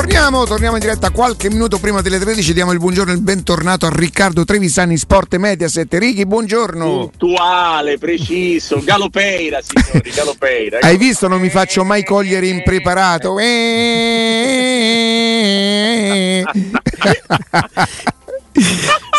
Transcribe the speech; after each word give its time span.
Torniamo, 0.00 0.46
torniamo 0.46 0.76
in 0.76 0.80
diretta 0.80 1.10
qualche 1.10 1.50
minuto 1.50 1.76
prima 1.78 2.00
delle 2.00 2.18
13. 2.18 2.54
Diamo 2.54 2.72
il 2.72 2.78
buongiorno 2.78 3.12
e 3.12 3.16
il 3.16 3.20
bentornato 3.20 3.84
a 3.84 3.90
Riccardo 3.92 4.46
Trevisani, 4.46 4.96
Sport 4.96 5.36
Mediaset. 5.36 5.92
Righi, 5.92 6.24
buongiorno. 6.24 7.10
Puntuale, 7.10 7.98
preciso, 7.98 8.80
Galopeira, 8.82 9.60
signori, 9.60 10.10
Galopeira. 10.10 10.78
Hai 10.80 10.96
visto? 10.96 11.28
Non 11.28 11.38
mi 11.38 11.50
faccio 11.50 11.84
mai 11.84 12.02
cogliere 12.02 12.46
impreparato. 12.46 13.38
Eh. 13.38 13.84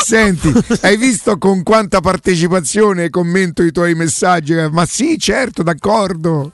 Senti, 0.04 0.52
hai 0.82 0.98
visto 0.98 1.38
con 1.38 1.62
quanta 1.62 2.02
partecipazione 2.02 3.12
commento 3.12 3.62
i 3.62 3.72
tuoi 3.72 3.94
messaggi? 3.94 4.56
Ma 4.72 4.88
sì, 4.88 5.20
certo, 5.20 5.62
d'accordo. 5.62 6.54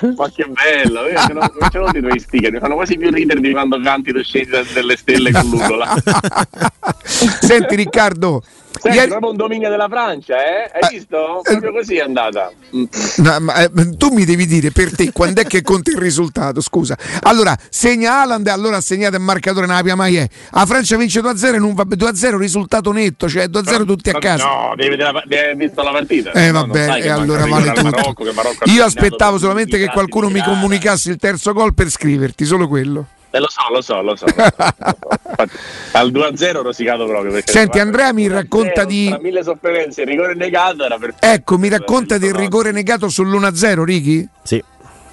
Ma 0.00 0.30
che 0.30 0.46
bello, 0.46 1.06
eh, 1.06 1.32
l'ho, 1.32 1.68
ce 1.70 1.78
l'ho 1.78 1.90
di 1.90 2.00
tuoi 2.00 2.18
sticker, 2.18 2.50
mi 2.50 2.58
fanno 2.58 2.74
quasi 2.74 2.96
più 2.96 3.10
ridere 3.10 3.40
di 3.40 3.52
quando 3.52 3.80
canti 3.80 4.10
lo 4.10 4.22
scendi 4.22 4.50
delle 4.72 4.96
stelle 4.96 5.30
con 5.30 5.48
l'ugola. 5.48 5.94
Senti 7.04 7.76
Riccardo, 7.76 8.42
Senti, 8.80 8.96
Ieri... 8.96 9.08
proprio 9.08 9.30
un 9.30 9.36
dominio 9.36 9.68
della 9.68 9.88
Francia, 9.88 10.36
eh? 10.36 10.70
Hai 10.72 10.80
eh, 10.80 10.88
visto? 10.90 11.40
Proprio 11.42 11.70
eh, 11.70 11.72
così 11.72 11.96
è 11.96 12.00
andata. 12.00 12.50
No, 12.70 13.40
ma, 13.40 13.54
eh, 13.56 13.96
tu 13.96 14.08
mi 14.12 14.24
devi 14.24 14.46
dire 14.46 14.70
per 14.70 14.94
te 14.94 15.12
quando 15.12 15.40
è 15.40 15.44
che 15.44 15.62
conta 15.62 15.90
il 15.90 15.98
risultato, 15.98 16.60
scusa. 16.60 16.96
Allora, 17.22 17.56
segna 17.68 18.20
Haaland 18.20 18.46
e 18.46 18.50
allora 18.50 18.80
segnate 18.80 19.16
il 19.16 19.22
marcatore 19.22 19.66
nella 19.66 19.82
Pia 19.82 19.94
Maie. 19.94 20.28
La 20.50 20.66
Francia 20.66 20.96
vince 20.96 21.20
2-0 21.20 21.58
non 21.58 21.74
va 21.74 21.84
2-0 21.84 22.36
risultato 22.36 22.92
netto, 22.92 23.28
cioè 23.28 23.44
2-0 23.44 23.84
tutti 23.84 24.10
a 24.10 24.18
casa. 24.18 24.44
No, 24.44 24.72
devi 24.76 25.00
aver 25.00 25.56
visto 25.56 25.82
la 25.82 25.90
partita. 25.90 26.32
Eh 26.32 26.50
no, 26.50 26.66
vabbè, 26.66 27.02
e 27.02 27.08
allora 27.08 27.46
vale 27.46 27.72
tutto. 27.72 28.24
Marocco, 28.32 28.70
Io 28.70 28.84
aspettavo 28.84 29.38
solamente 29.38 29.78
che 29.78 29.86
qualcuno 29.86 30.28
mi 30.28 30.42
comunicasse 30.42 31.10
il 31.10 31.16
terzo 31.16 31.52
gol 31.52 31.74
per 31.74 31.88
scriverti, 31.88 32.44
solo 32.44 32.68
quello. 32.68 33.06
Eh, 33.34 33.38
lo 33.40 33.48
so, 33.48 33.62
lo 33.72 33.80
so, 33.80 34.02
lo 34.02 34.14
so. 34.14 34.26
Lo 34.26 34.32
so. 34.32 34.52
Al 35.92 36.12
2-0 36.12 36.56
ho 36.56 36.62
rosicato 36.62 37.06
proprio. 37.06 37.40
Senti, 37.44 37.78
Andrea 37.78 38.12
mi 38.12 38.28
racconta 38.28 38.84
di. 38.84 39.08
Tra 39.08 39.18
mille 39.18 39.42
sofferenze, 39.42 40.02
il 40.02 40.08
rigore 40.08 40.34
negato 40.34 40.84
era 40.84 40.98
perfetto. 40.98 41.26
Ecco, 41.26 41.56
mi 41.56 41.70
racconta 41.70 42.18
del 42.18 42.34
rigore 42.34 42.72
negato 42.72 43.06
sull'1-0, 43.06 43.84
Ricky? 43.84 44.28
Sì. 44.42 44.62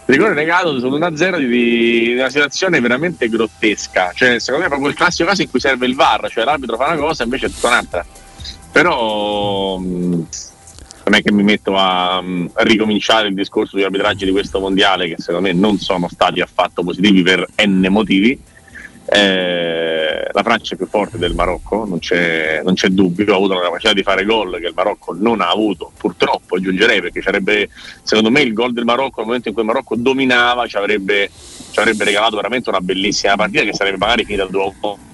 Rigore 0.05 0.33
negato 0.33 0.73
sull'1-0 0.73 1.37
di, 1.37 1.47
di 1.47 2.13
una 2.17 2.29
situazione 2.29 2.81
veramente 2.81 3.29
grottesca. 3.29 4.11
Cioè, 4.13 4.37
secondo 4.39 4.59
me 4.59 4.65
è 4.65 4.69
proprio 4.69 4.89
il 4.89 4.95
classico 4.95 5.29
caso 5.29 5.41
in 5.41 5.49
cui 5.49 5.61
serve 5.61 5.85
il 5.85 5.95
VAR, 5.95 6.29
cioè 6.29 6.43
l'arbitro 6.43 6.75
fa 6.75 6.87
una 6.87 6.97
cosa 6.97 7.21
e 7.21 7.25
invece 7.25 7.45
è 7.45 7.49
tutta 7.49 7.67
un'altra. 7.67 8.05
Però. 8.71 9.77
Mh, 9.77 10.27
non 11.09 11.17
è 11.17 11.23
che 11.23 11.31
mi 11.31 11.43
metto 11.43 11.75
a, 11.75 12.17
a, 12.17 12.63
ricominciare 12.63 13.27
il 13.27 13.33
discorso 13.33 13.75
di 13.75 13.83
arbitraggi 13.83 14.25
di 14.25 14.31
questo 14.31 14.59
mondiale 14.59 15.07
che 15.07 15.15
secondo 15.17 15.47
me 15.47 15.53
non 15.53 15.79
sono 15.79 16.07
stati 16.07 16.39
affatto 16.39 16.83
positivi 16.83 17.23
per 17.23 17.45
n 17.65 17.87
motivi. 17.89 18.39
Eh, 19.11 20.29
la 20.31 20.43
Francia 20.43 20.75
è 20.75 20.77
più 20.77 20.85
forte 20.85 21.17
del 21.17 21.33
Marocco, 21.33 21.83
non 21.83 21.97
c'è, 21.97 22.61
non 22.63 22.75
c'è, 22.75 22.89
dubbio, 22.89 23.33
ha 23.33 23.37
avuto 23.37 23.55
la 23.55 23.61
capacità 23.61 23.91
di 23.91 24.03
fare 24.03 24.23
gol 24.23 24.59
che 24.59 24.67
il 24.67 24.73
Marocco 24.75 25.15
non 25.17 25.41
ha 25.41 25.49
avuto, 25.49 25.91
purtroppo 25.97 26.57
aggiungerei 26.57 27.01
perché 27.01 27.23
sarebbe, 27.23 27.69
secondo 28.03 28.29
me 28.29 28.41
il 28.41 28.53
gol 28.53 28.71
del 28.71 28.85
Marocco 28.85 29.17
nel 29.17 29.25
momento 29.25 29.47
in 29.47 29.55
cui 29.55 29.63
il 29.63 29.69
Marocco 29.69 29.95
dominava 29.95 30.67
ci 30.67 30.77
avrebbe, 30.77 31.31
ci 31.71 31.79
avrebbe 31.79 32.03
regalato 32.03 32.35
veramente 32.35 32.69
una 32.69 32.81
bellissima 32.81 33.35
partita 33.35 33.63
che 33.63 33.73
sarebbe 33.73 33.97
magari 33.97 34.25
finita 34.25 34.43
al 34.43 34.51
2 34.51 34.61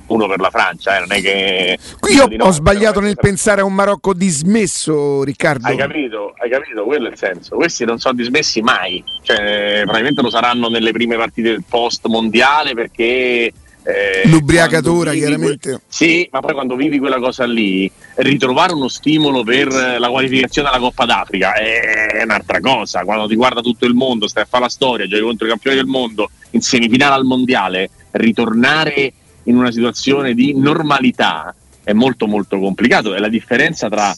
uno 0.07 0.27
per 0.27 0.39
la 0.39 0.49
Francia, 0.49 0.97
eh, 0.97 0.99
non 0.99 1.11
è 1.11 1.21
che... 1.21 1.77
Io 2.11 2.23
ho 2.23 2.29
no, 2.35 2.51
sbagliato 2.51 2.99
nel 2.99 3.15
pensare 3.15 3.61
a 3.61 3.63
un 3.63 3.73
Marocco 3.73 4.13
dismesso, 4.13 5.23
Riccardo. 5.23 5.67
Hai 5.67 5.77
capito, 5.77 6.33
hai 6.37 6.49
capito, 6.49 6.83
quello 6.83 7.07
è 7.07 7.11
il 7.11 7.17
senso. 7.17 7.55
Questi 7.55 7.85
non 7.85 7.99
sono 7.99 8.15
dismessi 8.15 8.61
mai, 8.61 9.03
cioè, 9.23 9.81
probabilmente 9.83 10.21
lo 10.21 10.29
saranno 10.29 10.69
nelle 10.69 10.91
prime 10.91 11.15
partite 11.15 11.49
del 11.51 11.63
post 11.67 12.05
mondiale 12.07 12.73
perché... 12.73 13.51
Eh, 13.87 14.23
L'ubriacatura, 14.25 15.11
chiaramente. 15.11 15.69
Que- 15.69 15.81
sì, 15.87 16.27
ma 16.31 16.39
poi 16.39 16.53
quando 16.53 16.75
vivi 16.75 16.97
quella 16.97 17.19
cosa 17.19 17.45
lì, 17.45 17.89
ritrovare 18.15 18.73
uno 18.73 18.87
stimolo 18.87 19.43
per 19.43 19.67
la 19.67 20.09
qualificazione 20.09 20.69
alla 20.69 20.79
Coppa 20.79 21.05
d'Africa 21.05 21.53
è 21.53 22.23
un'altra 22.23 22.59
cosa. 22.61 23.03
Quando 23.03 23.27
ti 23.27 23.35
guarda 23.35 23.61
tutto 23.61 23.85
il 23.85 23.93
mondo, 23.93 24.27
stai 24.27 24.41
a 24.41 24.47
fare 24.49 24.63
la 24.63 24.69
storia, 24.69 25.05
giochi 25.05 25.21
contro 25.21 25.45
i 25.45 25.49
campioni 25.49 25.75
del 25.75 25.85
mondo 25.85 26.31
in 26.51 26.61
semifinale 26.61 27.13
al 27.13 27.25
mondiale, 27.25 27.91
ritornare 28.09 29.13
in 29.45 29.57
una 29.57 29.71
situazione 29.71 30.33
di 30.33 30.53
normalità 30.57 31.53
è 31.83 31.93
molto 31.93 32.27
molto 32.27 32.59
complicato. 32.59 33.13
È 33.13 33.19
la 33.19 33.29
differenza 33.29 33.89
tra 33.89 34.15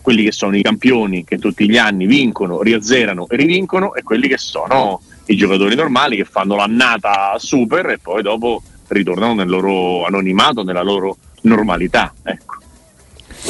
quelli 0.00 0.24
che 0.24 0.32
sono 0.32 0.56
i 0.56 0.62
campioni 0.62 1.24
che 1.24 1.38
tutti 1.38 1.68
gli 1.68 1.76
anni 1.76 2.06
vincono, 2.06 2.62
riazzerano 2.62 3.28
e 3.28 3.36
rivincono 3.36 3.94
e 3.94 4.02
quelli 4.02 4.28
che 4.28 4.38
sono 4.38 5.00
i 5.26 5.36
giocatori 5.36 5.74
normali 5.74 6.16
che 6.16 6.24
fanno 6.24 6.56
l'annata 6.56 7.34
super 7.38 7.90
e 7.90 7.98
poi 7.98 8.22
dopo 8.22 8.62
ritornano 8.88 9.34
nel 9.34 9.48
loro 9.48 10.06
anonimato, 10.06 10.62
nella 10.62 10.82
loro 10.82 11.18
normalità. 11.42 12.12
Ecco. 12.22 12.57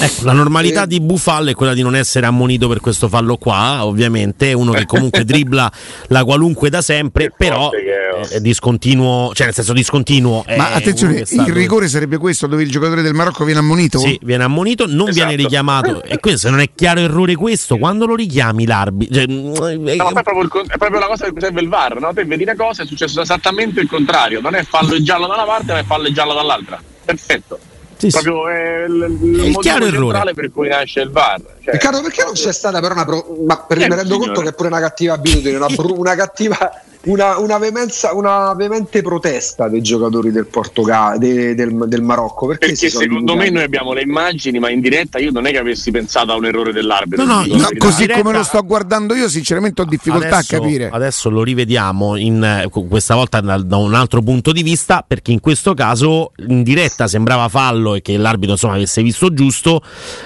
Ecco, 0.00 0.24
la 0.24 0.32
normalità 0.32 0.86
di 0.86 1.00
Bufal 1.00 1.48
è 1.48 1.54
quella 1.54 1.74
di 1.74 1.82
non 1.82 1.96
essere 1.96 2.26
ammonito 2.26 2.68
per 2.68 2.78
questo 2.78 3.08
fallo 3.08 3.36
qua, 3.36 3.84
ovviamente, 3.84 4.52
uno 4.52 4.70
che 4.70 4.86
comunque 4.86 5.24
dribbla 5.26 5.72
la 6.08 6.24
qualunque 6.24 6.70
da 6.70 6.82
sempre, 6.82 7.32
però 7.36 7.70
è 7.70 8.40
discontinuo, 8.40 9.32
cioè 9.34 9.46
nel 9.46 9.54
senso 9.54 9.72
discontinuo. 9.72 10.44
Ma 10.56 10.72
attenzione, 10.72 11.24
il 11.28 11.52
rigore 11.52 11.88
sarebbe 11.88 12.16
questo 12.16 12.46
dove 12.46 12.62
il 12.62 12.70
giocatore 12.70 13.02
del 13.02 13.14
Marocco 13.14 13.44
viene 13.44 13.58
ammonito? 13.58 13.98
Sì, 13.98 14.18
viene 14.22 14.44
ammonito, 14.44 14.86
non 14.86 15.08
esatto. 15.08 15.26
viene 15.26 15.34
richiamato. 15.34 16.02
E 16.04 16.18
questo, 16.18 16.38
se 16.38 16.50
non 16.50 16.60
è 16.60 16.70
chiaro 16.74 17.00
errore 17.00 17.34
questo, 17.34 17.76
quando 17.76 18.06
lo 18.06 18.14
richiami 18.14 18.66
l'arbitro? 18.66 19.14
Cioè, 19.14 19.26
no, 19.26 19.52
è, 19.66 19.96
proprio 19.96 20.42
il, 20.42 20.50
è, 20.68 20.76
proprio 20.76 21.00
la 21.00 21.06
cosa 21.06 21.28
che 21.30 21.40
serve 21.40 21.60
il 21.60 21.68
VAR, 21.68 21.98
no? 21.98 22.12
Te 22.14 22.24
vedi 22.24 22.44
una 22.44 22.54
cosa, 22.54 22.84
è 22.84 22.86
successo 22.86 23.20
esattamente 23.20 23.80
il 23.80 23.88
contrario, 23.88 24.40
non 24.40 24.54
è 24.54 24.62
fallo 24.62 25.02
giallo 25.02 25.26
da 25.26 25.34
una 25.34 25.44
parte, 25.44 25.72
ma 25.72 25.78
è 25.80 25.84
fallo 25.84 26.10
giallo 26.12 26.34
dall'altra. 26.34 26.80
Perfetto. 27.04 27.58
Sì, 27.98 28.08
proprio 28.10 28.46
sì. 28.46 28.52
è 28.52 28.84
il, 28.86 29.18
il, 29.22 29.44
il 29.46 29.56
chiaro 29.58 29.84
errore 29.84 30.32
per 30.32 30.52
cui 30.52 30.68
nasce 30.68 31.00
il 31.00 31.10
VAR. 31.10 31.40
Cioè, 31.62 31.72
Riccardo, 31.72 32.00
perché 32.00 32.22
non 32.22 32.32
c'è 32.32 32.52
stata 32.52 32.80
però 32.80 32.94
una 32.94 33.04
pro... 33.04 33.36
ma 33.44 33.58
per 33.58 33.78
eh, 33.78 33.88
mi 33.88 33.94
rendo 33.96 34.18
conto 34.18 34.40
che 34.40 34.50
è 34.50 34.52
pure 34.54 34.68
una 34.68 34.80
cattiva 34.80 35.14
abitudine, 35.14 35.56
una, 35.56 35.66
una 35.76 36.14
cattiva 36.14 36.82
una, 37.04 37.38
una, 37.38 37.58
veemenza, 37.58 38.12
una, 38.14 38.54
veemente 38.54 39.02
protesta 39.02 39.68
dei 39.68 39.80
giocatori 39.80 40.30
del 40.30 40.46
Portogallo, 40.46 41.18
de, 41.18 41.54
del, 41.54 41.74
del, 41.86 42.02
Marocco. 42.02 42.46
Perché, 42.46 42.66
perché 42.66 42.90
secondo 42.90 43.36
me 43.36 43.50
noi 43.50 43.62
abbiamo 43.62 43.92
le 43.92 44.02
immagini, 44.02 44.58
ma 44.58 44.70
in 44.70 44.80
diretta 44.80 45.18
io 45.18 45.30
non 45.30 45.46
è 45.46 45.50
che 45.52 45.58
avessi 45.58 45.90
pensato 45.90 46.32
a 46.32 46.36
un 46.36 46.44
errore 46.44 46.72
dell'arbitro. 46.72 47.24
No, 47.24 47.44
no, 47.46 47.56
no 47.56 47.68
così 47.78 48.02
diretta, 48.02 48.22
come 48.22 48.36
lo 48.36 48.42
sto 48.42 48.62
guardando 48.64 49.14
io, 49.14 49.28
sinceramente 49.28 49.82
ho 49.82 49.84
difficoltà 49.84 50.36
adesso, 50.38 50.56
a 50.56 50.58
capire. 50.58 50.90
Adesso 50.90 51.30
lo 51.30 51.42
rivediamo 51.42 52.16
in, 52.16 52.68
questa 52.88 53.14
volta 53.14 53.40
da, 53.40 53.58
da, 53.58 53.76
un 53.76 53.94
altro 53.94 54.20
punto 54.20 54.52
di 54.52 54.62
vista, 54.62 55.04
perché 55.06 55.30
in 55.30 55.40
questo 55.40 55.74
caso 55.74 56.32
in 56.48 56.62
diretta 56.62 57.06
sembrava 57.06 57.48
fallo 57.48 57.94
e 57.94 58.02
che 58.02 58.16
l'arbitro 58.16 58.52
insomma 58.52 58.74
avesse 58.74 59.02
visto 59.02 59.32
giusto. 59.32 59.82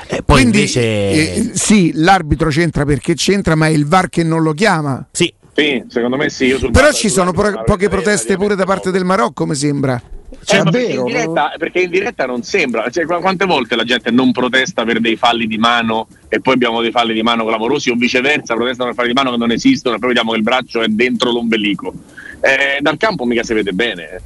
E 0.07 0.23
poi 0.23 0.41
Quindi, 0.41 0.59
invece. 0.59 0.81
Eh, 0.81 1.51
sì, 1.53 1.93
l'arbitro 1.95 2.49
c'entra 2.49 2.85
perché 2.85 3.15
c'entra, 3.15 3.55
ma 3.55 3.67
è 3.67 3.71
il 3.71 3.87
VAR 3.87 4.09
che 4.09 4.23
non 4.23 4.43
lo 4.43 4.53
chiama. 4.53 5.07
Sì, 5.11 5.33
sì, 5.55 5.85
secondo 5.89 6.17
me 6.17 6.31
sì. 6.31 6.57
Però 6.71 6.93
ci 6.93 7.09
sono 7.09 7.33
pro- 7.33 7.63
poche 7.65 7.89
proteste 7.89 8.37
pure 8.37 8.55
da 8.55 8.65
parte 8.65 8.91
del 8.91 9.05
Marocco, 9.05 9.47
mi 9.47 9.55
sembra. 9.55 10.01
Cioè, 10.45 10.61
eh, 10.61 10.63
perché, 10.63 10.93
in 10.93 11.05
diretta, 11.05 11.55
perché, 11.59 11.81
in 11.81 11.91
diretta, 11.91 12.27
non 12.27 12.43
sembra, 12.43 12.89
cioè, 12.91 13.05
quante 13.05 13.45
volte 13.45 13.77
la 13.77 13.85
gente 13.85 14.11
non 14.11 14.33
protesta 14.33 14.83
per 14.85 14.99
dei 14.99 15.17
falli 15.17 15.47
di 15.47 15.59
mano 15.59 16.09
e 16.29 16.41
poi 16.41 16.55
abbiamo 16.55 16.81
dei 16.81 16.91
falli 16.91 17.13
di 17.13 17.23
mano 17.23 17.45
clamorosi 17.45 17.91
o 17.91 17.95
viceversa 17.95 18.55
protestano 18.55 18.89
per 18.89 18.97
falli 18.97 19.09
di 19.09 19.15
mano 19.15 19.31
che 19.31 19.37
non 19.37 19.51
esistono 19.51 19.97
e 19.97 19.99
poi 19.99 20.09
vediamo 20.09 20.31
che 20.33 20.39
il 20.39 20.43
braccio 20.43 20.81
è 20.81 20.89
dentro 20.89 21.31
l'ombelico. 21.31 21.93
Eh, 22.41 22.79
dal 22.81 22.97
campo 22.97 23.25
mica 23.25 23.43
si 23.43 23.53
vede 23.55 23.73
bene. 23.73 24.21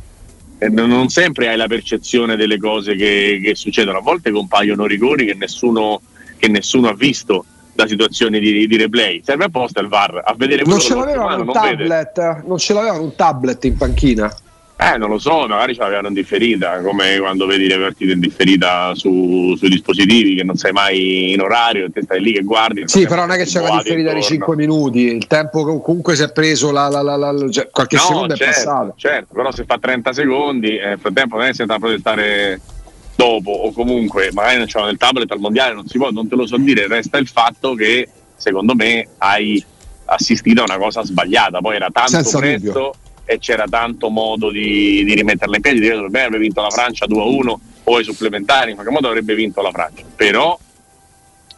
Eh, 0.58 0.68
non 0.68 1.08
sempre 1.08 1.48
hai 1.48 1.56
la 1.56 1.66
percezione 1.66 2.36
delle 2.36 2.58
cose 2.58 2.94
che, 2.94 3.40
che 3.42 3.54
succedono, 3.54 3.98
a 3.98 4.02
volte 4.02 4.30
compaiono 4.30 4.86
rigori 4.86 5.26
che 5.26 5.34
nessuno, 5.34 6.00
che 6.38 6.48
nessuno 6.48 6.88
ha 6.88 6.94
visto 6.94 7.44
da 7.76 7.86
situazioni 7.86 8.40
di, 8.40 8.66
di, 8.66 8.76
replay. 8.76 9.20
Serve 9.22 9.44
apposta 9.44 9.80
il 9.80 9.88
VAR 9.88 10.22
a 10.24 10.34
vedere 10.36 10.64
non 10.64 10.80
ce 10.80 10.94
l'avevano 10.94 11.42
un 11.42 11.52
tablet, 11.52 12.18
vede. 12.18 12.42
non 12.46 12.58
ce 12.58 12.72
l'avevano 12.72 13.02
un 13.02 13.14
tablet 13.14 13.64
in 13.64 13.76
panchina. 13.76 14.36
Eh, 14.78 14.98
non 14.98 15.08
lo 15.08 15.18
so, 15.18 15.46
magari 15.46 15.74
ce 15.74 15.80
l'avevano 15.80 16.08
in 16.08 16.14
differita, 16.14 16.80
come 16.80 17.18
quando 17.18 17.46
vedi 17.46 17.66
le 17.66 17.78
partite 17.78 18.12
in 18.12 18.20
differita 18.20 18.94
su, 18.94 19.54
sui 19.56 19.70
dispositivi 19.70 20.34
che 20.34 20.44
non 20.44 20.56
sei 20.56 20.72
mai 20.72 21.32
in 21.32 21.40
orario, 21.40 21.90
te 21.90 22.02
stai 22.02 22.20
lì 22.20 22.32
che 22.32 22.42
guardi. 22.42 22.82
Sì, 22.84 23.06
però 23.06 23.22
non 23.22 23.30
è 23.30 23.38
che 23.38 23.44
c'è 23.44 23.60
una 23.60 23.80
differita 23.82 24.12
di 24.12 24.22
5 24.22 24.54
minuti, 24.54 25.00
il 25.00 25.26
tempo 25.26 25.80
comunque 25.80 26.14
si 26.14 26.22
è 26.24 26.30
preso, 26.30 26.72
la, 26.72 26.88
la, 26.88 27.00
la, 27.00 27.50
cioè, 27.50 27.70
qualche 27.70 27.96
no, 27.96 28.02
secondo 28.02 28.36
certo, 28.36 28.44
è 28.44 28.64
passato. 28.64 28.94
Certo, 28.96 29.32
però 29.32 29.50
se 29.50 29.64
fa 29.64 29.78
30 29.78 30.12
secondi, 30.12 30.76
eh, 30.76 30.88
nel 30.88 30.98
frattempo 30.98 31.36
non 31.36 31.46
è 31.46 31.48
che 31.48 31.54
si 31.54 31.62
a 31.62 31.78
protestare 31.78 32.60
dopo 33.16 33.50
o 33.50 33.72
comunque 33.72 34.30
magari 34.32 34.58
non 34.58 34.66
c'erano 34.66 34.86
nel 34.86 34.98
tablet 34.98 35.30
al 35.32 35.40
mondiale, 35.40 35.74
non 35.74 35.88
si 35.88 35.98
può, 35.98 36.10
non 36.10 36.28
te 36.28 36.36
lo 36.36 36.46
so 36.46 36.56
dire, 36.58 36.86
resta 36.86 37.18
il 37.18 37.26
fatto 37.26 37.74
che 37.74 38.08
secondo 38.36 38.74
me 38.74 39.08
hai 39.18 39.64
assistito 40.04 40.60
a 40.60 40.64
una 40.64 40.76
cosa 40.76 41.02
sbagliata, 41.02 41.60
poi 41.60 41.76
era 41.76 41.88
tanto 41.90 42.10
Senza 42.10 42.38
presto 42.38 42.68
dubbio. 42.68 42.94
e 43.24 43.38
c'era 43.38 43.64
tanto 43.68 44.08
modo 44.10 44.50
di, 44.50 45.02
di 45.04 45.14
rimetterla 45.14 45.56
in 45.56 45.62
piedi, 45.62 45.80
dire 45.80 45.94
che 45.98 46.04
avrebbe 46.04 46.38
vinto 46.38 46.60
la 46.60 46.70
Francia 46.70 47.06
2-1 47.06 47.54
o 47.84 47.96
ai 47.96 48.04
supplementari, 48.04 48.70
in 48.70 48.76
qualche 48.76 48.92
modo 48.92 49.08
avrebbe 49.08 49.34
vinto 49.34 49.62
la 49.62 49.70
Francia, 49.70 50.04
però 50.14 50.58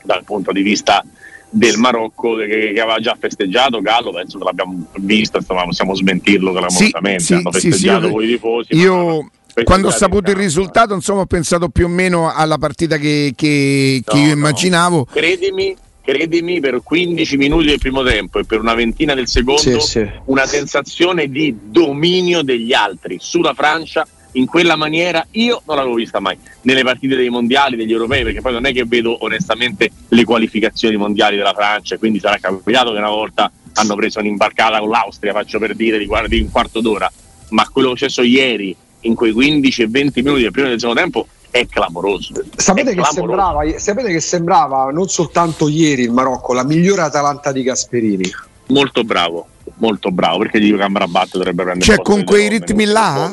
dal 0.04 0.24
punto 0.24 0.52
di 0.52 0.62
vista 0.62 1.04
del 1.50 1.76
Marocco 1.78 2.36
che, 2.36 2.72
che, 2.74 2.80
aveva 2.80 3.00
già 3.00 3.16
festeggiato 3.18 3.80
Gallo 3.80 4.12
penso 4.12 4.36
che 4.36 4.44
l'abbiamo 4.44 4.86
visto 4.96 5.38
insomma 5.38 5.64
possiamo 5.64 5.94
smentirlo 5.94 6.52
clamorosamente 6.52 7.24
sì, 7.24 7.32
hanno 7.32 7.52
sì, 7.52 7.70
festeggiato 7.70 8.06
sì, 8.06 8.12
con 8.12 8.22
i 8.22 8.26
tifosi 8.26 8.76
io 8.76 9.30
quando 9.64 9.88
ho 9.88 9.90
saputo 9.90 10.30
il 10.30 10.36
risultato 10.36 10.94
insomma 10.94 11.22
ho 11.22 11.26
pensato 11.26 11.68
più 11.68 11.86
o 11.86 11.88
meno 11.88 12.32
alla 12.32 12.58
partita 12.58 12.96
che, 12.96 13.32
che, 13.36 14.02
no, 14.04 14.12
che 14.12 14.18
io 14.18 14.32
immaginavo. 14.32 15.06
Credimi 15.10 15.76
credimi, 16.08 16.58
per 16.58 16.80
15 16.82 17.36
minuti 17.36 17.66
del 17.66 17.78
primo 17.78 18.02
tempo 18.02 18.38
e 18.38 18.44
per 18.46 18.60
una 18.60 18.72
ventina 18.72 19.12
del 19.12 19.28
secondo, 19.28 19.60
sì, 19.60 19.78
sì. 19.78 20.10
una 20.24 20.46
sensazione 20.46 21.28
di 21.28 21.54
dominio 21.64 22.40
degli 22.40 22.72
altri 22.72 23.18
sulla 23.20 23.52
Francia 23.52 24.08
in 24.32 24.46
quella 24.46 24.76
maniera 24.76 25.26
io 25.32 25.60
non 25.66 25.76
l'avevo 25.76 25.94
vista 25.94 26.18
mai 26.18 26.38
nelle 26.62 26.82
partite 26.82 27.14
dei 27.14 27.28
mondiali, 27.28 27.76
degli 27.76 27.92
europei, 27.92 28.22
perché 28.22 28.40
poi 28.40 28.52
non 28.52 28.64
è 28.64 28.72
che 28.72 28.84
vedo 28.86 29.22
onestamente 29.22 29.90
le 30.08 30.24
qualificazioni 30.24 30.96
mondiali 30.96 31.36
della 31.36 31.52
Francia, 31.52 31.98
quindi 31.98 32.20
sarà 32.20 32.38
capitato 32.38 32.92
che 32.92 32.98
una 32.98 33.10
volta 33.10 33.50
hanno 33.74 33.94
preso 33.94 34.18
un'imbarcata 34.20 34.78
con 34.78 34.88
l'Austria, 34.88 35.32
faccio 35.32 35.58
per 35.58 35.74
dire, 35.74 35.98
di, 35.98 36.08
di 36.28 36.40
un 36.40 36.50
quarto 36.50 36.80
d'ora, 36.80 37.10
ma 37.50 37.68
quello 37.68 37.88
che 37.88 37.94
è 37.94 37.98
successo 37.98 38.22
ieri 38.22 38.74
in 39.00 39.14
quei 39.14 39.32
15 39.32 39.82
e 39.82 39.88
20 39.88 40.22
minuti 40.22 40.42
del 40.42 40.50
primo 40.50 40.66
e 40.66 40.70
del 40.70 40.80
secondo 40.80 41.00
tempo 41.00 41.26
è 41.50 41.66
clamoroso. 41.66 42.34
Sapete, 42.56 42.90
è 42.90 42.94
che 42.94 43.04
sembrava, 43.04 43.78
sapete 43.78 44.10
che 44.10 44.20
sembrava 44.20 44.90
non 44.90 45.08
soltanto 45.08 45.68
ieri 45.68 46.02
il 46.02 46.12
Marocco, 46.12 46.52
la 46.52 46.64
migliore 46.64 47.02
Atalanta 47.02 47.52
di 47.52 47.62
Gasperini. 47.62 48.30
Molto 48.68 49.02
bravo, 49.02 49.46
molto 49.76 50.10
bravo, 50.10 50.38
perché 50.38 50.58
dico 50.58 50.76
che 50.76 50.82
Amrabat 50.82 51.32
dovrebbe 51.32 51.62
prendere 51.62 51.90
Cioè 51.90 52.02
con 52.02 52.24
quei 52.24 52.48
ritmi 52.48 52.84
là? 52.84 53.30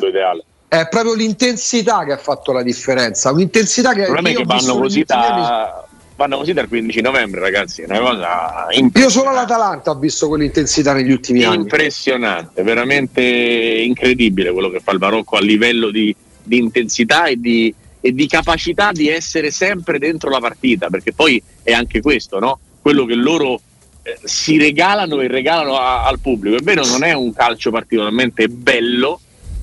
È 0.68 0.88
proprio 0.88 1.14
l'intensità 1.14 2.04
che 2.04 2.14
ha 2.14 2.18
fatto 2.18 2.52
la 2.52 2.64
differenza. 2.64 3.32
Un'intensità 3.32 3.94
che 3.94 4.02
il 4.02 4.06
problema 4.06 4.30
è 4.30 4.34
che 4.34 4.44
vanno 4.44 4.78
così, 4.78 5.04
da, 5.04 5.85
vanno 6.16 6.38
così 6.38 6.54
dal 6.54 6.68
15 6.68 7.02
novembre, 7.02 7.40
ragazzi. 7.40 7.82
È 7.82 7.86
una 7.86 8.00
cosa 8.00 8.68
Io 8.72 9.10
solo 9.10 9.32
l'Atalanta 9.32 9.92
ho 9.92 9.96
visto 9.96 10.28
quell'intensità 10.28 10.94
negli 10.94 11.12
ultimi 11.12 11.44
anni. 11.44 11.56
Impressionante, 11.58 12.64
veramente 12.64 13.22
incredibile 13.22 14.52
quello 14.52 14.70
che 14.70 14.80
fa 14.80 14.92
il 14.92 15.00
Marocco 15.00 15.36
a 15.36 15.42
livello 15.42 15.90
di, 15.92 16.16
di 16.42 16.58
intensità 16.58 17.26
e 17.26 17.36
di, 17.38 17.74
e 18.00 18.14
di 18.14 18.28
capacità 18.28 18.92
di 18.92 19.10
essere 19.10 19.52
sempre 19.52 20.00
dentro 20.00 20.30
la 20.30 20.40
partita, 20.40 20.90
perché 20.90 21.12
poi 21.12 21.42
è 21.64 21.74
anche 21.74 22.02
questo, 22.02 22.40
no? 22.40 22.60
quello 22.82 23.06
che 23.06 23.16
loro 23.16 23.60
eh, 24.04 24.18
si 24.24 24.58
regalano 24.58 25.20
e 25.20 25.28
regalano 25.28 25.78
a, 25.78 26.06
al 26.06 26.20
pubblico. 26.20 26.56
È 26.56 26.62
vero, 26.62 26.86
non 26.86 27.04
è 27.04 27.14
un 27.14 27.34
calcio 27.34 27.72
particolarmente 27.72 28.48
bello, 28.48 29.20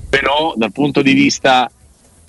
però 0.07 0.53
dal 0.55 0.71
punto 0.71 1.01
di 1.01 1.13
vista 1.13 1.71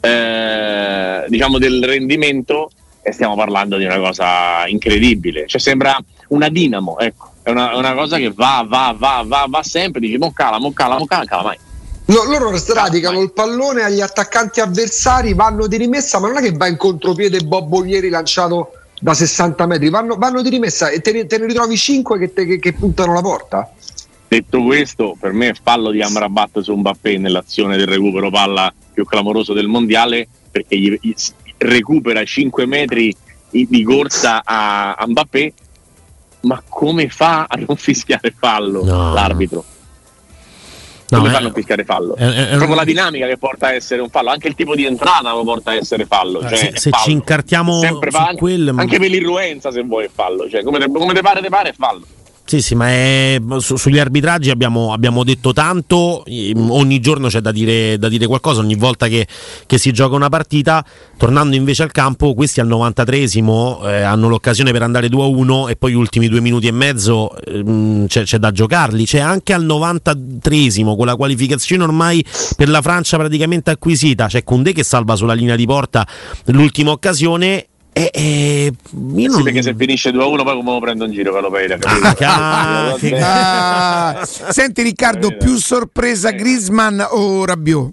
eh, 0.00 1.24
diciamo 1.28 1.58
del 1.58 1.84
rendimento 1.84 2.70
eh, 3.04 3.12
stiamo 3.12 3.36
parlando 3.36 3.76
di 3.76 3.84
una 3.84 3.98
cosa 3.98 4.66
incredibile. 4.66 5.46
Cioè 5.46 5.60
sembra 5.60 5.96
una 6.28 6.48
dinamo, 6.48 6.98
ecco. 6.98 7.32
È 7.42 7.50
una, 7.50 7.76
una 7.76 7.92
cosa 7.92 8.16
che 8.16 8.32
va, 8.34 8.64
va, 8.66 8.94
va, 8.96 9.22
va, 9.26 9.44
va 9.46 9.62
sempre, 9.62 10.00
dici 10.00 10.16
mo 10.16 10.32
cala, 10.32 10.58
mo 10.58 10.72
cala, 10.72 10.96
mo 10.96 11.04
cala, 11.04 11.24
cala 11.26 11.42
mai. 11.42 11.58
No, 12.06 12.24
loro 12.24 12.56
sradicano 12.56 13.20
il 13.20 13.32
pallone 13.32 13.82
agli 13.82 14.00
attaccanti 14.00 14.60
avversari, 14.60 15.34
vanno 15.34 15.66
di 15.66 15.76
rimessa, 15.76 16.18
ma 16.18 16.28
non 16.28 16.38
è 16.38 16.40
che 16.40 16.52
va 16.52 16.66
in 16.66 16.76
contropiede 16.76 17.40
Bobbo 17.40 17.84
ieri 17.84 18.08
lanciato 18.08 18.72
da 19.00 19.12
60 19.12 19.66
metri, 19.66 19.90
vanno, 19.90 20.16
vanno 20.16 20.40
di 20.40 20.48
rimessa 20.48 20.88
e 20.88 21.00
te 21.00 21.12
ne, 21.12 21.26
te 21.26 21.38
ne 21.38 21.46
ritrovi 21.46 21.76
5 21.76 22.18
che, 22.18 22.32
te, 22.32 22.46
che, 22.46 22.58
che, 22.58 22.72
puntano 22.72 23.12
la 23.12 23.20
porta. 23.20 23.70
Detto 24.28 24.62
questo, 24.62 25.16
per 25.18 25.32
me 25.32 25.50
è 25.50 25.54
fallo 25.62 25.90
di 25.90 26.00
Amrabat 26.00 26.60
su 26.60 26.74
Mbappé 26.74 27.18
nell'azione 27.18 27.76
del 27.76 27.86
recupero 27.86 28.30
palla 28.30 28.72
più 28.92 29.04
clamoroso 29.04 29.52
del 29.52 29.66
mondiale 29.66 30.26
perché 30.50 30.78
gli 30.78 30.98
recupera 31.64 32.22
5 32.24 32.66
metri 32.66 33.14
di 33.50 33.82
corsa 33.82 34.42
a, 34.44 34.94
a 34.94 35.06
Mbappé, 35.06 35.52
ma 36.42 36.62
come 36.68 37.08
fa 37.08 37.46
a 37.48 37.56
non 37.56 37.76
fischiare 37.76 38.34
fallo 38.36 38.84
no. 38.84 39.12
l'arbitro? 39.12 39.64
No, 41.06 41.18
come 41.18 41.30
fanno 41.30 41.48
a 41.48 41.52
fischiare 41.52 41.84
fallo? 41.84 42.16
È, 42.16 42.24
è, 42.24 42.56
proprio 42.56 42.74
la 42.74 42.84
dinamica 42.84 43.26
che 43.26 43.36
porta 43.36 43.66
a 43.66 43.72
essere 43.72 44.00
un 44.00 44.08
fallo, 44.08 44.30
anche 44.30 44.48
il 44.48 44.54
tipo 44.54 44.74
di 44.74 44.84
entrata 44.84 45.32
lo 45.32 45.44
porta 45.44 45.70
a 45.70 45.74
essere 45.74 46.06
fallo. 46.06 46.40
Cioè, 46.40 46.56
se, 46.56 46.72
se 46.74 46.90
fallo. 46.90 47.04
ci 47.04 47.12
incartiamo 47.12 47.78
Sempre 47.78 48.10
anche, 48.12 48.36
quel, 48.36 48.74
anche 48.76 48.98
per 48.98 49.10
l'irruenza, 49.10 49.70
se 49.70 49.82
vuoi, 49.82 50.06
è 50.06 50.10
fallo. 50.12 50.48
Cioè, 50.48 50.64
come 50.64 50.78
te, 50.78 50.90
come 50.90 51.14
te 51.14 51.20
pare, 51.20 51.40
te 51.40 51.48
pare, 51.48 51.68
è 51.70 51.74
fallo. 51.74 52.04
Sì, 52.46 52.60
sì, 52.60 52.74
ma 52.74 52.88
è, 52.88 53.40
su, 53.56 53.76
sugli 53.76 53.98
arbitraggi 53.98 54.50
abbiamo, 54.50 54.92
abbiamo, 54.92 55.24
detto 55.24 55.54
tanto, 55.54 56.24
ogni 56.68 57.00
giorno 57.00 57.28
c'è 57.28 57.40
da 57.40 57.50
dire, 57.50 57.96
da 57.96 58.10
dire 58.10 58.26
qualcosa, 58.26 58.60
ogni 58.60 58.74
volta 58.74 59.08
che, 59.08 59.26
che, 59.64 59.78
si 59.78 59.92
gioca 59.92 60.14
una 60.14 60.28
partita, 60.28 60.84
tornando 61.16 61.56
invece 61.56 61.84
al 61.84 61.90
campo, 61.90 62.34
questi 62.34 62.60
al 62.60 62.68
93esimo 62.68 63.88
eh, 63.88 64.02
hanno 64.02 64.28
l'occasione 64.28 64.72
per 64.72 64.82
andare 64.82 65.08
2-1 65.08 65.70
e 65.70 65.76
poi 65.76 65.92
gli 65.92 65.96
ultimi 65.96 66.28
due 66.28 66.42
minuti 66.42 66.66
e 66.66 66.72
mezzo 66.72 67.34
eh, 67.34 68.04
c'è, 68.08 68.24
c'è, 68.24 68.36
da 68.36 68.52
giocarli, 68.52 69.06
c'è 69.06 69.20
anche 69.20 69.54
al 69.54 69.64
93esimo 69.64 70.96
con 70.96 71.06
la 71.06 71.16
qualificazione 71.16 71.82
ormai 71.82 72.22
per 72.58 72.68
la 72.68 72.82
Francia 72.82 73.16
praticamente 73.16 73.70
acquisita, 73.70 74.26
c'è 74.26 74.44
Koundé 74.44 74.74
che 74.74 74.84
salva 74.84 75.16
sulla 75.16 75.32
linea 75.32 75.56
di 75.56 75.64
porta 75.64 76.06
l'ultima 76.48 76.90
occasione 76.90 77.68
eh, 77.96 78.10
eh, 78.12 78.72
io 79.14 79.28
non... 79.28 79.36
Sì, 79.36 79.42
perché 79.44 79.62
se 79.62 79.72
finisce 79.76 80.10
2-1 80.10 80.42
poi 80.42 80.56
come 80.56 80.72
lo 80.72 80.80
prendo 80.80 81.04
in 81.04 81.12
giro 81.12 81.32
per 81.32 81.42
l'Opeira 81.42 81.78
ah, 82.20 82.96
ah, 83.20 84.24
Senti 84.24 84.82
Riccardo, 84.82 85.36
più 85.36 85.54
sorpresa 85.54 86.32
Grisman 86.32 87.06
o 87.08 87.44
Rabiot? 87.44 87.92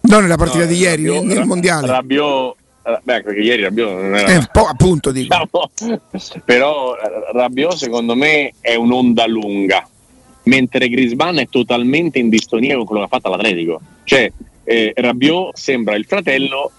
Non 0.00 0.22
nella 0.22 0.36
partita 0.36 0.64
no, 0.64 0.70
di 0.70 0.78
ieri, 0.78 1.06
Rabiot, 1.06 1.24
nel, 1.24 1.36
nel 1.38 1.46
mondiale. 1.46 1.86
Rabiot 1.86 2.56
eh, 2.82 3.00
Beh, 3.04 3.22
perché 3.22 3.40
ieri 3.40 3.62
Rabiot 3.62 3.88
non 3.88 4.16
era... 4.16 4.32
Eh, 4.32 4.36
un 4.36 4.48
po' 4.50 4.64
appunto 4.66 5.12
dico. 5.12 5.36
Diciamo, 5.78 6.00
però 6.44 6.96
Rabiot 7.34 7.74
secondo 7.74 8.16
me 8.16 8.52
è 8.60 8.74
un'onda 8.74 9.28
lunga, 9.28 9.88
mentre 10.44 10.88
Grisman 10.88 11.38
è 11.38 11.48
totalmente 11.48 12.18
in 12.18 12.28
distonia 12.28 12.74
con 12.74 12.84
quello 12.84 13.02
che 13.02 13.06
ha 13.06 13.10
fatto 13.10 13.28
all'Atletico. 13.28 13.80
Cioè, 14.02 14.32
eh, 14.66 14.92
Rabiot 14.94 15.56
sembra 15.56 15.94
il 15.94 16.04
fratello 16.04 16.72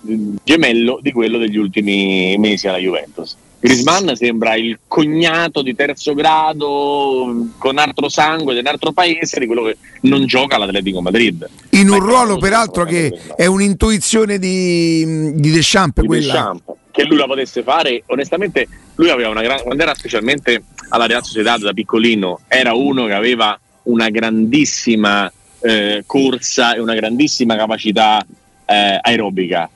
gemello 0.44 1.00
di 1.02 1.12
quello 1.14 1.38
degli 1.38 1.58
ultimi 1.58 2.36
mesi 2.38 2.68
alla 2.68 2.78
Juventus. 2.78 3.36
Grisman 3.60 4.16
sembra 4.16 4.56
il 4.56 4.78
cognato 4.88 5.64
di 5.64 5.74
terzo 5.74 6.14
grado 6.14 7.48
con 7.58 7.78
altro 7.80 8.08
sangue 8.08 8.54
di 8.54 8.60
un 8.60 8.68
altro 8.68 8.92
paese 8.92 9.40
di 9.40 9.48
quello 9.48 9.64
che 9.64 9.78
non 10.02 10.26
gioca 10.28 10.58
all'Atletico 10.58 11.02
Madrid. 11.02 11.48
In 11.72 11.90
un 11.90 12.00
ruolo 12.00 12.38
peraltro 12.38 12.84
che 12.84 13.12
è 13.36 13.46
un'intuizione 13.46 14.38
di, 14.38 15.34
di 15.34 15.50
Deschamps, 15.50 16.02
di 16.02 16.08
quella. 16.08 16.34
Deschamps, 16.34 16.64
che 16.92 17.04
lui 17.06 17.18
la 17.18 17.26
potesse 17.26 17.64
fare, 17.64 18.04
onestamente 18.08 18.68
lui 18.96 19.10
aveva 19.10 19.30
una 19.30 19.42
gran, 19.42 19.62
quando 19.64 19.82
era 19.82 19.96
specialmente 19.96 20.64
alla 20.90 21.08
Real 21.08 21.24
Sociedad 21.24 21.60
da 21.60 21.74
piccolino, 21.74 22.42
era 22.48 22.74
uno 22.74 23.06
che 23.06 23.14
aveva 23.14 23.60
una 23.84 24.10
grandissima 24.10 25.32
eh, 25.62 26.04
corsa 26.06 26.76
e 26.76 26.80
una 26.80 26.96
grandissima 26.96 27.56
capacità 27.56 28.26
eh, 28.66 29.00
aerobica, 29.02 29.70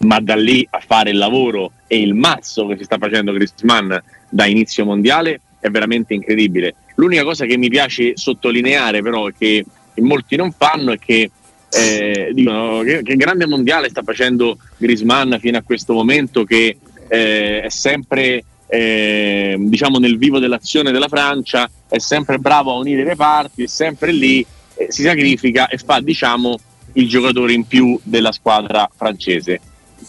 ma 0.00 0.20
da 0.20 0.36
lì 0.36 0.66
a 0.70 0.80
fare 0.84 1.10
il 1.10 1.18
lavoro 1.18 1.72
e 1.86 2.00
il 2.00 2.14
mazzo 2.14 2.66
che 2.66 2.76
si 2.76 2.84
sta 2.84 2.98
facendo 2.98 3.32
Griezmann 3.32 3.94
da 4.28 4.46
inizio 4.46 4.84
mondiale 4.84 5.40
è 5.60 5.70
veramente 5.70 6.14
incredibile. 6.14 6.74
L'unica 6.96 7.24
cosa 7.24 7.46
che 7.46 7.56
mi 7.56 7.68
piace 7.68 8.16
sottolineare 8.16 9.02
però 9.02 9.28
che 9.36 9.64
molti 9.96 10.36
non 10.36 10.52
fanno 10.52 10.92
è 10.92 10.98
che 10.98 11.30
eh, 11.70 12.30
dicono 12.32 12.82
che, 12.82 13.02
che, 13.02 13.16
grande 13.16 13.46
mondiale 13.46 13.88
sta 13.88 14.02
facendo 14.02 14.58
Griezmann 14.76 15.34
fino 15.36 15.58
a 15.58 15.62
questo 15.62 15.92
momento 15.92 16.44
che 16.44 16.76
eh, 17.08 17.62
è 17.62 17.68
sempre 17.68 18.44
eh, 18.66 19.56
diciamo 19.58 19.98
nel 19.98 20.18
vivo 20.18 20.38
dell'azione 20.38 20.92
della 20.92 21.08
Francia, 21.08 21.68
è 21.88 21.98
sempre 21.98 22.38
bravo 22.38 22.72
a 22.72 22.78
unire 22.78 23.04
le 23.04 23.16
parti, 23.16 23.64
è 23.64 23.68
sempre 23.68 24.12
lì 24.12 24.44
eh, 24.76 24.86
si 24.90 25.02
sacrifica 25.02 25.68
e 25.68 25.78
fa 25.78 26.00
diciamo 26.00 26.58
il 26.94 27.08
giocatore 27.08 27.52
in 27.52 27.66
più 27.66 27.98
della 28.02 28.32
squadra 28.32 28.88
francese. 28.94 29.60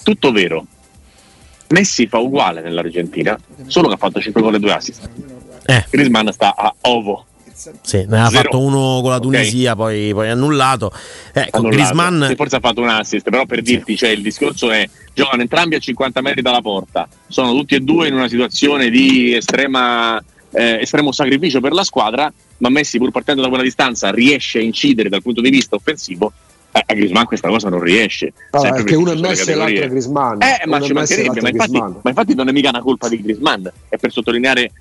Tutto 0.04 0.32
vero. 0.32 0.66
Messi 1.70 2.08
fa 2.08 2.20
uguale 2.20 2.62
nell'Argentina, 2.62 3.38
solo 3.68 3.88
che 3.88 3.96
ha 3.96 3.98
fatto 3.98 4.20
5 4.20 4.42
gol 4.42 4.56
e 4.56 4.60
2 4.60 4.72
assist. 4.72 5.10
Eh. 5.66 5.86
Griezmann 5.90 6.30
sta 6.30 6.56
a 6.56 6.74
ovo. 6.82 7.26
Sì, 7.82 8.06
ne 8.08 8.22
ha 8.22 8.28
Zero. 8.28 8.44
fatto 8.44 8.60
uno 8.60 9.00
con 9.02 9.12
la 9.12 9.20
Tunisia, 9.20 9.72
okay. 9.72 9.84
poi, 9.84 10.14
poi, 10.14 10.30
annullato. 10.30 10.92
Ecco, 11.32 11.58
annullato. 11.58 11.76
Griezmann... 11.76 12.24
Sì, 12.26 12.36
forse 12.36 12.56
ha 12.58 12.60
fatto 12.60 12.82
un 12.82 12.90
assist, 12.90 13.24
però 13.24 13.46
per 13.46 13.62
dirti, 13.62 13.94
sì. 13.94 13.98
cioè, 13.98 14.10
il 14.10 14.22
discorso 14.22 14.70
è 14.72 14.88
giocano 15.14 15.42
entrambi 15.42 15.76
a 15.76 15.80
50 15.80 16.22
metri 16.22 16.42
dalla 16.42 16.62
porta, 16.62 17.08
sono 17.28 17.52
tutti 17.52 17.76
e 17.76 17.80
due 17.80 18.10
in 18.10 18.14
una 18.14 18.28
situazione 18.28 18.90
di 18.90 19.34
estrema, 19.34 20.22
eh, 20.56 20.82
estremo 20.82 21.12
sacrificio 21.12 21.60
per 21.60 21.74
la 21.74 21.84
squadra 21.84 22.32
ma 22.58 22.70
Messi 22.70 22.98
pur 22.98 23.12
partendo 23.12 23.42
da 23.42 23.50
quella 23.50 23.64
distanza 23.64 24.12
riesce 24.12 24.60
a 24.60 24.62
incidere 24.62 25.10
dal 25.10 25.22
punto 25.22 25.42
di 25.42 25.50
vista 25.50 25.76
offensivo. 25.76 26.32
Eh, 26.72 26.84
a 26.86 26.94
Grisman 26.94 27.26
questa 27.26 27.48
cosa 27.48 27.70
non 27.70 27.80
riesce. 27.80 28.34
No, 28.52 28.62
perché 28.62 28.96
uno 28.96 29.12
è 29.12 29.16
Messi 29.16 29.52
e 29.52 29.56
l'altro 29.56 29.84
è 29.84 29.90
Grisman 29.90 30.42
eh, 30.42 30.68
ma 30.68 30.82
ci 30.82 30.92
mancherebbe 30.92 31.42
ma 31.42 31.50
infatti, 31.50 31.80
ma 31.80 32.02
infatti, 32.04 32.36
non 32.36 32.50
è 32.50 32.52
mica 32.52 32.70
una 32.70 32.82
colpa 32.82 33.08
di 33.08 33.22
Grisman 33.22 33.72
è 33.88 33.98
per 33.98 34.12
sottolineare 34.12 34.72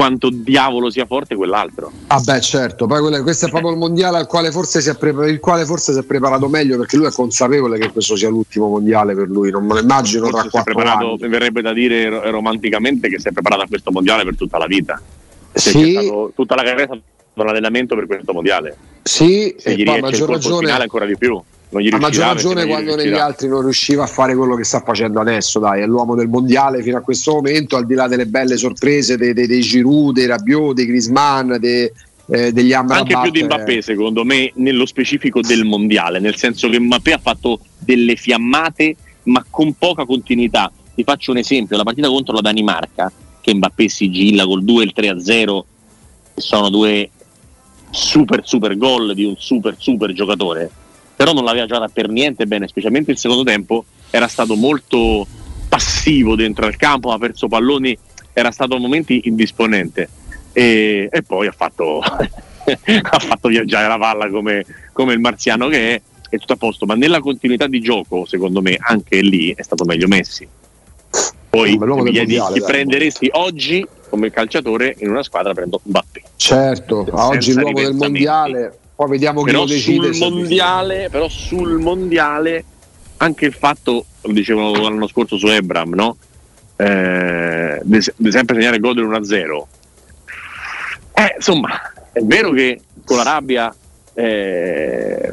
quanto 0.00 0.30
diavolo 0.32 0.88
sia 0.88 1.04
forte 1.04 1.34
quell'altro. 1.34 1.92
Ah 2.06 2.20
beh 2.20 2.40
certo, 2.40 2.86
poi 2.86 3.00
quello, 3.00 3.22
questo 3.22 3.44
è 3.44 3.50
proprio 3.52 3.72
il 3.72 3.76
mondiale 3.76 4.16
al 4.16 4.26
quale 4.26 4.50
forse 4.50 4.80
si 4.80 4.88
è 4.88 4.96
pre- 4.96 5.28
il 5.28 5.40
quale 5.40 5.66
forse 5.66 5.92
si 5.92 5.98
è 5.98 6.04
preparato 6.04 6.48
meglio 6.48 6.78
perché 6.78 6.96
lui 6.96 7.04
è 7.04 7.10
consapevole 7.10 7.78
che 7.78 7.90
questo 7.90 8.16
sia 8.16 8.30
l'ultimo 8.30 8.68
mondiale 8.68 9.14
per 9.14 9.28
lui, 9.28 9.50
non 9.50 9.66
me 9.66 9.74
lo 9.74 9.80
immagino 9.80 10.24
forse 10.24 10.40
tra 10.40 10.50
quattro 10.50 10.72
preparato, 10.72 11.06
anni. 11.06 11.28
verrebbe 11.28 11.60
da 11.60 11.74
dire 11.74 12.30
romanticamente 12.30 13.10
che 13.10 13.20
si 13.20 13.28
è 13.28 13.32
preparato 13.32 13.60
a 13.60 13.66
questo 13.66 13.90
mondiale 13.90 14.24
per 14.24 14.36
tutta 14.36 14.56
la 14.56 14.66
vita. 14.66 14.98
Sì. 15.52 15.92
Stato, 15.92 16.32
tutta 16.34 16.54
la 16.54 16.62
carriera 16.62 16.94
è 16.94 16.96
stato 16.96 17.42
un 17.42 17.48
allenamento 17.48 17.94
per 17.94 18.06
questo 18.06 18.32
mondiale. 18.32 18.76
Sì, 19.02 19.54
Se 19.58 19.72
e 19.72 19.84
poi 19.84 19.98
a 19.98 20.00
maggior 20.00 20.30
ragione 20.30 20.70
ancora 20.70 21.04
di 21.04 21.18
più. 21.18 21.38
Non 21.70 21.82
gli 21.82 21.88
a 21.94 21.98
maggior 21.98 22.26
ragione 22.26 22.66
quando 22.66 22.96
negli 22.96 23.14
altri 23.14 23.46
non 23.46 23.62
riusciva 23.62 24.02
a 24.02 24.06
fare 24.08 24.34
quello 24.34 24.56
che 24.56 24.64
sta 24.64 24.80
facendo 24.80 25.20
adesso, 25.20 25.60
dai, 25.60 25.82
è 25.82 25.86
l'uomo 25.86 26.16
del 26.16 26.26
mondiale 26.26 26.82
fino 26.82 26.96
a 26.96 27.00
questo 27.00 27.34
momento, 27.34 27.76
al 27.76 27.86
di 27.86 27.94
là 27.94 28.08
delle 28.08 28.26
belle 28.26 28.56
sorprese 28.56 29.16
dei, 29.16 29.32
dei, 29.32 29.46
dei 29.46 29.60
Giroud, 29.60 30.14
dei 30.14 30.26
Rabiot, 30.26 30.74
dei 30.74 30.86
Griezmann, 30.86 31.54
dei, 31.58 31.88
eh, 32.26 32.52
degli 32.52 32.72
Amrabat. 32.72 33.12
Anche 33.12 33.20
più 33.22 33.40
di 33.40 33.44
Mbappé, 33.44 33.82
secondo 33.82 34.24
me, 34.24 34.50
nello 34.56 34.84
specifico 34.84 35.40
del 35.40 35.64
mondiale, 35.64 36.18
nel 36.18 36.34
senso 36.34 36.68
che 36.68 36.80
Mbappé 36.80 37.12
ha 37.12 37.20
fatto 37.22 37.60
delle 37.78 38.16
fiammate, 38.16 38.96
ma 39.24 39.44
con 39.48 39.72
poca 39.74 40.04
continuità. 40.04 40.72
Ti 40.92 41.04
faccio 41.04 41.30
un 41.30 41.36
esempio: 41.36 41.76
la 41.76 41.84
partita 41.84 42.08
contro 42.08 42.34
la 42.34 42.40
Danimarca, 42.40 43.12
che 43.40 43.54
Mbappé 43.54 43.88
sigilla 43.88 44.44
col 44.44 44.64
2 44.64 44.82
e 44.82 44.86
il 44.86 44.92
3 44.92 45.08
a 45.08 45.20
0, 45.20 45.66
sono 46.34 46.68
due 46.68 47.10
super 47.92 48.40
super 48.44 48.76
gol 48.76 49.14
di 49.14 49.24
un 49.24 49.34
super 49.36 49.74
super 49.76 50.12
giocatore 50.12 50.70
però 51.20 51.34
non 51.34 51.44
l'aveva 51.44 51.66
giocata 51.66 51.90
per 51.92 52.08
niente 52.08 52.46
bene, 52.46 52.66
specialmente 52.66 53.10
il 53.10 53.18
secondo 53.18 53.42
tempo 53.42 53.84
era 54.08 54.26
stato 54.26 54.56
molto 54.56 55.26
passivo 55.68 56.34
dentro 56.34 56.64
al 56.64 56.76
campo, 56.76 57.12
ha 57.12 57.18
perso 57.18 57.46
palloni, 57.46 57.94
era 58.32 58.50
stato 58.50 58.76
a 58.76 58.78
momenti 58.78 59.20
indisponente 59.24 60.08
e, 60.54 61.10
e 61.12 61.22
poi 61.22 61.46
ha 61.46 61.52
fatto, 61.52 62.00
ha 62.00 63.18
fatto, 63.18 63.48
viaggiare 63.48 63.86
la 63.86 63.98
palla 63.98 64.30
come, 64.30 64.64
come, 64.94 65.12
il 65.12 65.20
marziano 65.20 65.68
che 65.68 65.96
è, 65.96 66.02
è 66.30 66.38
tutto 66.38 66.54
a 66.54 66.56
posto, 66.56 66.86
ma 66.86 66.94
nella 66.94 67.20
continuità 67.20 67.66
di 67.66 67.82
gioco 67.82 68.24
secondo 68.24 68.62
me 68.62 68.78
anche 68.80 69.20
lì 69.20 69.52
è 69.54 69.60
stato 69.60 69.84
meglio 69.84 70.08
Messi. 70.08 70.48
Poi 71.50 71.76
mi 71.76 72.12
chiedi 72.12 72.40
chi 72.54 72.62
prenderesti 72.62 73.28
oggi 73.32 73.86
come 74.08 74.30
calciatore 74.30 74.96
in 75.00 75.10
una 75.10 75.22
squadra 75.22 75.52
prendo 75.52 75.82
Mbappé. 75.82 76.22
Certo, 76.36 77.06
a 77.12 77.26
oggi 77.26 77.52
l'uomo 77.52 77.78
del 77.78 77.92
mondiale 77.92 78.78
poi 79.00 79.08
vediamo 79.08 79.42
però 79.42 79.64
chi 79.64 79.70
lo 79.70 79.74
decide. 79.74 80.12
Sul 80.12 80.30
mondiale, 80.30 81.08
però 81.08 81.26
sul 81.26 81.78
mondiale 81.78 82.64
anche 83.16 83.46
il 83.46 83.54
fatto, 83.54 84.04
lo 84.20 84.32
dicevo 84.32 84.76
l'anno 84.76 85.06
scorso 85.06 85.38
su 85.38 85.46
Ebram, 85.46 85.94
no? 85.94 86.18
Eh, 86.76 87.80
di 87.82 88.30
sempre 88.30 88.56
segnare 88.56 88.78
gol 88.78 88.94
del 88.96 89.06
1-0. 89.06 89.62
Eh, 91.14 91.32
insomma, 91.34 91.80
è 92.12 92.20
vero 92.20 92.50
che 92.50 92.78
con 93.02 93.16
l'Arabia, 93.16 93.74
eh, 94.12 95.32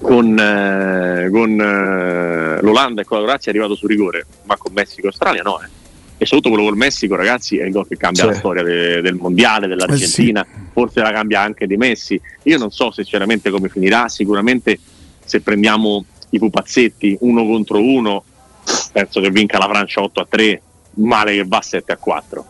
con, 0.00 0.36
eh, 0.36 1.28
con 1.30 1.60
eh, 1.60 2.62
l'Olanda 2.62 3.02
e 3.02 3.04
con 3.04 3.18
la 3.18 3.26
Croazia 3.26 3.52
è 3.52 3.54
arrivato 3.54 3.76
su 3.76 3.86
rigore, 3.86 4.26
ma 4.42 4.56
con 4.56 4.72
Messico 4.72 5.06
e 5.06 5.10
Australia 5.10 5.42
no. 5.42 5.60
Eh 5.60 5.83
e 6.16 6.26
soprattutto 6.26 6.50
quello 6.50 6.68
col 6.68 6.76
Messico, 6.76 7.16
ragazzi, 7.16 7.58
è 7.58 7.64
il 7.64 7.72
gol 7.72 7.88
che 7.88 7.96
cambia 7.96 8.22
cioè. 8.22 8.32
la 8.32 8.38
storia 8.38 8.62
de- 8.62 9.00
del 9.00 9.14
mondiale, 9.14 9.66
dell'Argentina, 9.66 10.42
eh 10.42 10.46
sì. 10.48 10.60
forse 10.72 11.00
la 11.00 11.10
cambia 11.10 11.40
anche 11.40 11.66
di 11.66 11.76
Messi. 11.76 12.20
Io 12.44 12.58
non 12.58 12.70
so 12.70 12.90
sinceramente 12.92 13.50
come 13.50 13.68
finirà, 13.68 14.08
sicuramente 14.08 14.78
se 15.24 15.40
prendiamo 15.40 16.04
i 16.30 16.38
pupazzetti 16.38 17.18
uno 17.20 17.44
contro 17.44 17.82
uno, 17.82 18.24
penso 18.92 19.20
che 19.20 19.30
vinca 19.30 19.58
la 19.58 19.68
Francia 19.68 20.02
8 20.02 20.20
a 20.20 20.26
3, 20.28 20.62
male 20.94 21.34
che 21.34 21.44
va 21.46 21.60
7 21.60 21.92
a 21.92 21.96
4. 21.96 22.46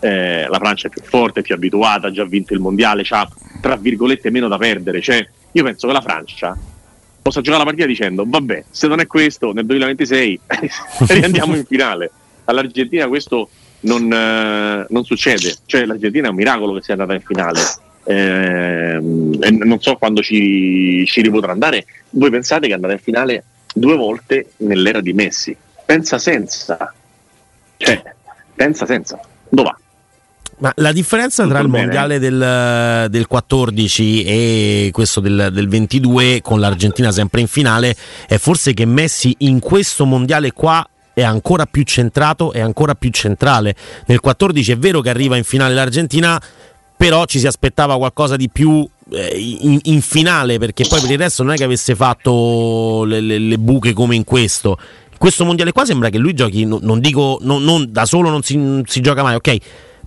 Eh, 0.00 0.46
la 0.48 0.58
Francia 0.58 0.86
è 0.86 0.90
più 0.90 1.02
forte, 1.02 1.42
più 1.42 1.54
abituata, 1.54 2.08
ha 2.08 2.12
già 2.12 2.24
vinto 2.24 2.54
il 2.54 2.60
mondiale, 2.60 3.04
ha 3.08 3.28
tra 3.60 3.76
virgolette 3.76 4.30
meno 4.30 4.48
da 4.48 4.58
perdere. 4.58 5.00
Cioè, 5.00 5.26
io 5.50 5.64
penso 5.64 5.86
che 5.88 5.92
la 5.92 6.00
Francia 6.00 6.56
possa 7.22 7.40
giocare 7.40 7.64
la 7.64 7.70
partita 7.70 7.86
dicendo 7.86 8.24
vabbè, 8.26 8.64
se 8.70 8.86
non 8.86 9.00
è 9.00 9.06
questo 9.06 9.52
nel 9.52 9.64
2026 9.64 10.40
riandiamo 11.08 11.56
in 11.56 11.64
finale 11.64 12.10
all'Argentina 12.44 13.08
questo 13.08 13.48
non, 13.80 14.12
eh, 14.12 14.86
non, 14.88 15.04
succede, 15.04 15.56
cioè 15.66 15.84
l'Argentina 15.84 16.26
è 16.26 16.30
un 16.30 16.36
miracolo 16.36 16.74
che 16.74 16.82
sia 16.82 16.94
andata 16.94 17.14
in 17.14 17.20
finale. 17.20 17.60
Eh, 18.06 18.96
e 19.40 19.50
non 19.50 19.80
so 19.80 19.96
quando 19.96 20.22
ci, 20.22 21.04
ci 21.06 21.22
ripotrà 21.22 21.52
andare. 21.52 21.86
Voi 22.10 22.30
pensate 22.30 22.66
che 22.66 22.72
è 22.72 22.74
andata 22.74 22.92
in 22.92 22.98
finale 22.98 23.44
due 23.74 23.96
volte 23.96 24.52
nell'era 24.58 25.00
di 25.00 25.12
Messi? 25.12 25.56
Pensa 25.84 26.18
senza, 26.18 26.92
cioè, 27.76 28.02
pensa 28.54 28.86
senza, 28.86 29.20
dove 29.48 29.68
va? 29.68 29.78
Ma 30.56 30.72
la 30.76 30.92
differenza 30.92 31.42
Tutto 31.42 31.54
tra 31.54 31.64
il 31.64 31.70
bene. 31.70 31.84
mondiale 31.84 32.18
del, 32.18 33.10
del, 33.10 33.26
14 33.26 34.24
e 34.24 34.90
questo 34.92 35.20
del, 35.20 35.50
del, 35.52 35.68
22 35.68 36.40
con 36.42 36.60
l'Argentina 36.60 37.10
sempre 37.10 37.40
in 37.40 37.48
finale 37.48 37.94
è 38.28 38.38
forse 38.38 38.72
che 38.72 38.84
Messi 38.84 39.34
in 39.38 39.58
questo 39.58 40.04
mondiale 40.04 40.52
qua 40.52 40.86
è 41.14 41.22
ancora 41.22 41.64
più 41.64 41.84
centrato 41.84 42.52
e 42.52 42.60
ancora 42.60 42.94
più 42.94 43.10
centrale. 43.10 43.74
Nel 44.06 44.20
14 44.20 44.72
è 44.72 44.76
vero 44.76 45.00
che 45.00 45.08
arriva 45.08 45.36
in 45.36 45.44
finale 45.44 45.72
l'Argentina, 45.72 46.40
però 46.96 47.24
ci 47.24 47.38
si 47.38 47.46
aspettava 47.46 47.96
qualcosa 47.96 48.36
di 48.36 48.50
più 48.50 48.86
eh, 49.10 49.36
in, 49.38 49.78
in, 49.84 50.02
finale, 50.02 50.58
perché 50.58 50.84
poi 50.86 51.00
per 51.00 51.10
il 51.10 51.18
resto 51.18 51.42
non 51.42 51.52
è 51.52 51.56
che 51.56 51.64
avesse 51.64 51.94
fatto 51.94 53.04
le, 53.04 53.20
le, 53.20 53.38
le 53.38 53.58
buche 53.58 53.92
come 53.92 54.14
in 54.16 54.24
questo. 54.24 54.76
In 55.10 55.18
questo 55.18 55.44
mondiale 55.44 55.72
qua 55.72 55.84
sembra 55.84 56.10
che 56.10 56.18
lui 56.18 56.34
giochi, 56.34 56.64
no, 56.64 56.78
non 56.82 57.00
dico, 57.00 57.38
no, 57.42 57.58
non, 57.58 57.86
da 57.90 58.04
solo 58.04 58.28
non 58.30 58.42
si, 58.42 58.56
non 58.56 58.82
si 58.86 59.00
gioca 59.00 59.22
mai, 59.22 59.36
ok? 59.36 59.56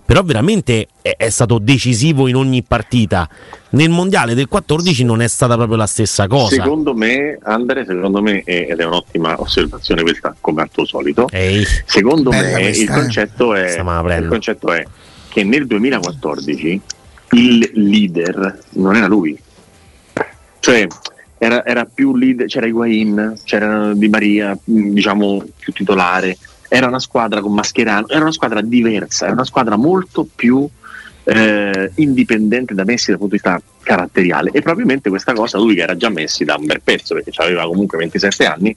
Però 0.08 0.22
veramente 0.22 0.88
è, 1.02 1.16
è, 1.18 1.28
stato 1.28 1.58
decisivo 1.58 2.28
in 2.28 2.36
ogni 2.36 2.62
partita. 2.62 3.28
Nel 3.72 3.90
mondiale 3.90 4.32
del 4.32 4.48
14 4.48 5.04
non 5.04 5.20
è 5.20 5.28
stata 5.28 5.54
proprio 5.54 5.76
la 5.76 5.86
stessa 5.86 6.26
cosa. 6.26 6.62
Secondo 6.62 6.94
me, 6.94 7.38
Andre, 7.42 7.84
secondo 7.84 8.22
me, 8.22 8.42
ed 8.42 8.80
è 8.80 8.84
un'ottima 8.84 9.38
osservazione 9.38 10.00
questa, 10.00 10.34
come 10.40 10.62
al 10.62 10.70
tuo 10.70 10.86
solito. 10.86 11.28
Ehi. 11.30 11.62
Secondo 11.84 12.30
Bella 12.30 12.56
me 12.56 12.68
il 12.70 12.88
concetto, 12.88 13.52
è, 13.52 13.78
il 13.78 14.26
concetto 14.30 14.72
è 14.72 14.82
che 15.28 15.44
nel 15.44 15.66
2014 15.66 16.80
il 17.32 17.70
leader 17.74 18.60
non 18.76 18.96
era 18.96 19.08
lui. 19.08 19.38
Cioè, 20.60 20.86
era, 21.36 21.66
era 21.66 21.84
più 21.84 22.16
leader, 22.16 22.46
c'era 22.46 22.66
Higuain, 22.66 23.34
c'era 23.44 23.92
Di 23.92 24.08
Maria, 24.08 24.58
diciamo 24.64 25.44
più 25.58 25.70
titolare, 25.74 26.38
era 26.68 26.86
una 26.86 27.00
squadra 27.00 27.40
con 27.40 27.52
Mascherano, 27.54 28.08
era 28.08 28.20
una 28.20 28.32
squadra 28.32 28.60
diversa, 28.60 29.24
era 29.24 29.34
una 29.34 29.44
squadra 29.44 29.76
molto 29.76 30.28
più 30.32 30.68
eh, 31.24 31.90
indipendente 31.96 32.74
da 32.74 32.84
Messi 32.84 33.10
dal 33.10 33.18
punto 33.18 33.36
di 33.36 33.40
vista 33.42 33.60
caratteriale. 33.82 34.50
E 34.52 34.60
probabilmente 34.60 35.08
questa 35.08 35.32
cosa 35.32 35.58
lui 35.58 35.74
che 35.74 35.82
era 35.82 35.96
già 35.96 36.08
Messi 36.08 36.44
da 36.44 36.56
un 36.56 36.66
bel 36.66 36.80
pezzo 36.82 37.14
perché 37.14 37.30
aveva 37.36 37.64
comunque 37.66 37.98
27 37.98 38.46
anni 38.46 38.76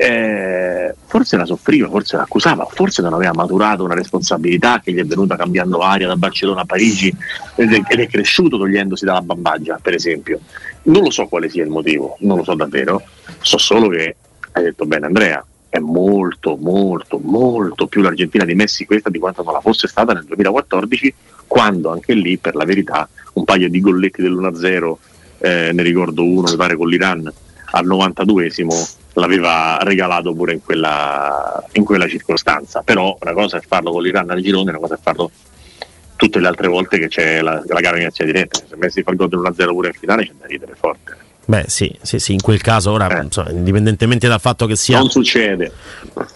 eh, 0.00 0.94
forse 1.06 1.36
la 1.36 1.44
soffriva, 1.44 1.88
forse 1.88 2.16
l'accusava, 2.16 2.66
forse 2.70 3.02
non 3.02 3.14
aveva 3.14 3.32
maturato 3.32 3.82
una 3.82 3.94
responsabilità 3.94 4.80
che 4.80 4.92
gli 4.92 5.00
è 5.00 5.04
venuta 5.04 5.34
cambiando 5.34 5.80
aria 5.80 6.06
da 6.06 6.14
Barcellona 6.14 6.60
a 6.60 6.64
Parigi 6.64 7.12
ed 7.56 7.72
è, 7.72 7.82
ed 7.88 7.98
è 7.98 8.06
cresciuto 8.06 8.56
togliendosi 8.58 9.04
dalla 9.04 9.22
bambaggia 9.22 9.80
per 9.82 9.94
esempio. 9.94 10.38
Non 10.84 11.02
lo 11.02 11.10
so 11.10 11.26
quale 11.26 11.48
sia 11.48 11.64
il 11.64 11.70
motivo, 11.70 12.16
non 12.20 12.38
lo 12.38 12.44
so 12.44 12.54
davvero. 12.54 13.02
So 13.40 13.58
solo 13.58 13.88
che 13.88 14.14
hai 14.52 14.62
detto 14.62 14.86
bene 14.86 15.06
Andrea 15.06 15.44
è 15.68 15.78
molto, 15.78 16.56
molto, 16.56 17.18
molto 17.22 17.86
più 17.86 18.02
l'Argentina 18.02 18.44
di 18.44 18.54
Messi 18.54 18.86
questa 18.86 19.10
di 19.10 19.18
quanto 19.18 19.42
non 19.42 19.52
la 19.52 19.60
fosse 19.60 19.88
stata 19.88 20.12
nel 20.12 20.24
2014, 20.24 21.14
quando 21.46 21.90
anche 21.90 22.14
lì, 22.14 22.38
per 22.38 22.54
la 22.54 22.64
verità, 22.64 23.08
un 23.34 23.44
paio 23.44 23.68
di 23.68 23.80
golletti 23.80 24.22
dell'1-0, 24.22 24.94
eh, 25.38 25.70
ne 25.72 25.82
ricordo 25.82 26.24
uno, 26.24 26.50
mi 26.50 26.56
pare 26.56 26.76
con 26.76 26.88
l'Iran, 26.88 27.32
al 27.70 27.86
92esimo 27.86 28.96
l'aveva 29.14 29.78
regalato 29.82 30.32
pure 30.32 30.52
in 30.52 30.62
quella, 30.62 31.62
in 31.72 31.84
quella 31.84 32.08
circostanza. 32.08 32.82
Però 32.82 33.16
una 33.20 33.32
cosa 33.32 33.58
è 33.58 33.60
farlo 33.60 33.90
con 33.92 34.02
l'Iran 34.02 34.30
al 34.30 34.40
girone, 34.40 34.70
una 34.70 34.78
cosa 34.78 34.94
è 34.94 34.98
farlo 35.00 35.30
tutte 36.16 36.40
le 36.40 36.48
altre 36.48 36.68
volte 36.68 36.98
che 36.98 37.08
c'è 37.08 37.40
la, 37.40 37.62
la 37.66 37.80
gara 37.80 38.00
in 38.00 38.10
diretta. 38.14 38.58
Se 38.66 38.76
Messi 38.76 39.02
fa 39.02 39.10
il 39.10 39.16
gol 39.16 39.28
dell'1-0 39.28 39.68
pure 39.68 39.88
in 39.88 39.94
finale 39.94 40.24
c'è 40.24 40.32
da 40.38 40.46
ridere 40.46 40.74
forte. 40.74 41.27
Beh, 41.48 41.64
sì, 41.66 41.90
sì, 42.02 42.18
sì, 42.18 42.34
in 42.34 42.42
quel 42.42 42.60
caso 42.60 42.90
ora, 42.90 43.08
eh. 43.08 43.22
insomma, 43.22 43.48
indipendentemente 43.48 44.28
dal 44.28 44.38
fatto 44.38 44.66
che 44.66 44.76
sia. 44.76 44.98
Non 44.98 45.08
succede. 45.08 45.72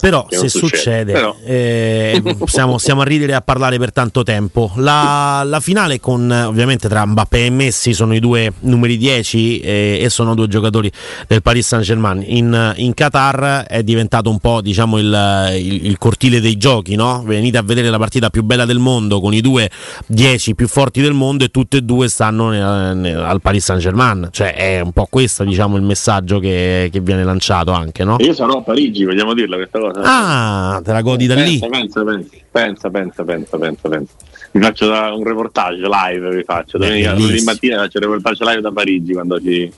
Però, 0.01 0.27
se 0.31 0.49
succede, 0.49 0.69
succede 0.69 1.13
però. 1.13 1.37
Eh, 1.45 2.37
siamo, 2.47 2.79
stiamo 2.79 3.03
a 3.03 3.05
ridere 3.05 3.33
e 3.33 3.35
a 3.35 3.43
parlare 3.43 3.77
per 3.77 3.93
tanto 3.93 4.23
tempo. 4.23 4.73
La, 4.77 5.43
la, 5.45 5.61
finale 5.61 6.01
con 6.01 6.31
ovviamente 6.31 6.89
tra 6.89 7.05
Mbappé 7.05 7.45
e 7.45 7.51
Messi 7.51 7.93
sono 7.93 8.15
i 8.15 8.21
due 8.21 8.55
numeri 8.61 8.97
10 8.97 9.61
eh, 9.61 9.99
e 10.01 10.09
sono 10.09 10.35
due 10.35 10.49
giocatori 10.49 10.91
del 11.27 11.43
Paris 11.43 11.67
Saint 11.67 11.85
Germain. 11.85 12.23
In, 12.25 12.73
in 12.77 12.95
Qatar 12.95 13.67
è 13.69 13.83
diventato 13.83 14.31
un 14.31 14.39
po' 14.39 14.63
diciamo 14.63 14.97
il, 14.97 15.53
il, 15.59 15.87
il, 15.89 15.99
cortile 15.99 16.41
dei 16.41 16.57
giochi, 16.57 16.95
no? 16.95 17.23
Venite 17.23 17.59
a 17.59 17.63
vedere 17.63 17.91
la 17.91 17.99
partita 17.99 18.31
più 18.31 18.45
bella 18.45 18.65
del 18.65 18.79
mondo 18.79 19.21
con 19.21 19.35
i 19.35 19.43
due 19.43 19.71
10 20.07 20.55
più 20.55 20.69
forti 20.69 21.03
del 21.03 21.13
mondo 21.13 21.45
e 21.45 21.49
tutte 21.49 21.77
e 21.77 21.83
due 21.83 22.09
stanno 22.09 22.49
nel, 22.49 22.97
nel, 22.97 23.19
al 23.19 23.43
Paris 23.43 23.63
Saint 23.63 23.83
Germain. 23.83 24.29
Cioè 24.31 24.55
è 24.55 24.81
un 24.81 24.93
po' 24.93 25.02
po' 25.03 25.07
questo 25.11 25.45
diciamo, 25.45 25.77
il 25.77 25.83
messaggio 25.83 26.39
che, 26.39 26.89
che, 26.93 27.01
viene 27.01 27.25
lanciato 27.25 27.73
anche, 27.73 28.05
no? 28.05 28.17
Io 28.21 28.35
sarò 28.35 28.59
a 28.59 28.63
Parigi, 28.63 29.05
vogliamo 29.05 29.35
dirla 29.35 29.57
questa 29.57 29.79
cosa? 29.79 30.01
Ah, 30.03 30.81
te 30.83 30.93
la 30.93 31.03
godi 31.03 31.27
da 31.27 31.35
pensa, 31.35 31.51
lì? 31.51 31.59
Pensa, 31.71 32.05
pensa, 32.05 32.91
pensa, 32.91 33.25
pensa, 33.25 33.59
pensa, 33.59 33.89
pensa. 33.89 34.13
Vi 34.53 34.61
faccio 34.61 34.87
un 34.87 35.25
reportage 35.25 35.81
live, 35.81 36.37
vi 36.37 36.43
faccio. 36.45 36.77
Domenica, 36.77 37.15
domenica 37.15 37.43
mattina 37.45 37.77
faccio 37.79 37.99
un 37.99 38.05
reportage 38.05 38.45
live 38.45 38.61
da 38.61 38.71
Parigi 38.71 39.13
quando 39.15 39.41
ci, 39.41 39.73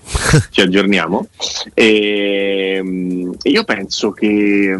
ci 0.50 0.60
aggiorniamo. 0.60 1.28
E, 1.72 2.82
io 3.42 3.64
penso 3.64 4.10
che, 4.10 4.76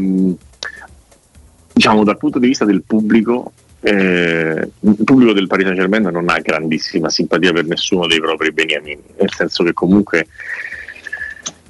diciamo, 1.73 2.05
dal 2.05 2.19
punto 2.19 2.39
di 2.41 2.49
vista 2.49 2.65
del 2.65 2.83
pubblico, 2.83 3.53
eh, 3.87 4.69
il 4.81 5.05
pubblico 5.05 5.35
del 5.35 5.47
Paris 5.47 5.67
Saint 5.67 5.79
Germain 5.79 6.05
non 6.05 6.31
ha 6.31 6.39
grandissima 6.39 7.11
simpatia 7.11 7.53
per 7.53 7.67
nessuno 7.67 8.07
dei 8.07 8.19
propri 8.19 8.51
beniamini, 8.51 8.99
nel 9.19 9.31
senso 9.31 9.63
che 9.63 9.75
comunque 9.75 10.27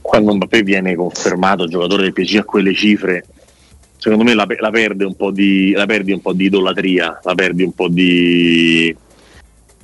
quando 0.01 0.33
Mbappé 0.35 0.63
viene 0.63 0.95
confermato 0.95 1.67
giocatore 1.67 2.03
del 2.03 2.13
PSG 2.13 2.37
a 2.37 2.45
quelle 2.45 2.73
cifre, 2.73 3.27
secondo 3.97 4.23
me 4.23 4.35
la, 4.35 4.47
la, 4.59 4.71
perde 4.71 5.09
di, 5.33 5.73
la, 5.73 5.87
perdi 5.87 6.13
un 6.13 6.21
po' 6.21 6.33
di 6.33 6.45
idolatria, 6.45 7.19
la 7.25 7.35
perdi 7.35 7.65
un 7.65 7.73
po' 7.73 7.89
di 7.89 8.95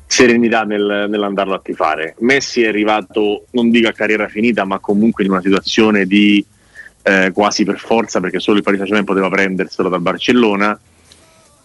serenità 0.07 0.63
nel, 0.63 1.07
nell'andarlo 1.09 1.55
a 1.55 1.61
tifare. 1.61 2.15
Messi 2.21 2.63
è 2.63 2.69
arrivato, 2.69 3.47
non 3.53 3.71
dico 3.71 3.89
a 3.89 3.93
carriera 3.93 4.29
finita, 4.29 4.65
ma 4.65 4.79
comunque 4.79 5.25
in 5.25 5.31
una 5.31 5.43
situazione 5.43 6.07
di 6.07 6.45
eh, 7.03 7.33
quasi 7.35 7.65
per 7.65 7.81
forza, 7.81 8.21
perché 8.21 8.39
solo 8.39 8.59
il 8.59 8.63
Paris 8.63 8.79
Saint-Germain 8.79 9.09
poteva 9.09 9.35
prenderselo 9.35 9.89
dal 9.89 10.01
Barcellona 10.01 10.79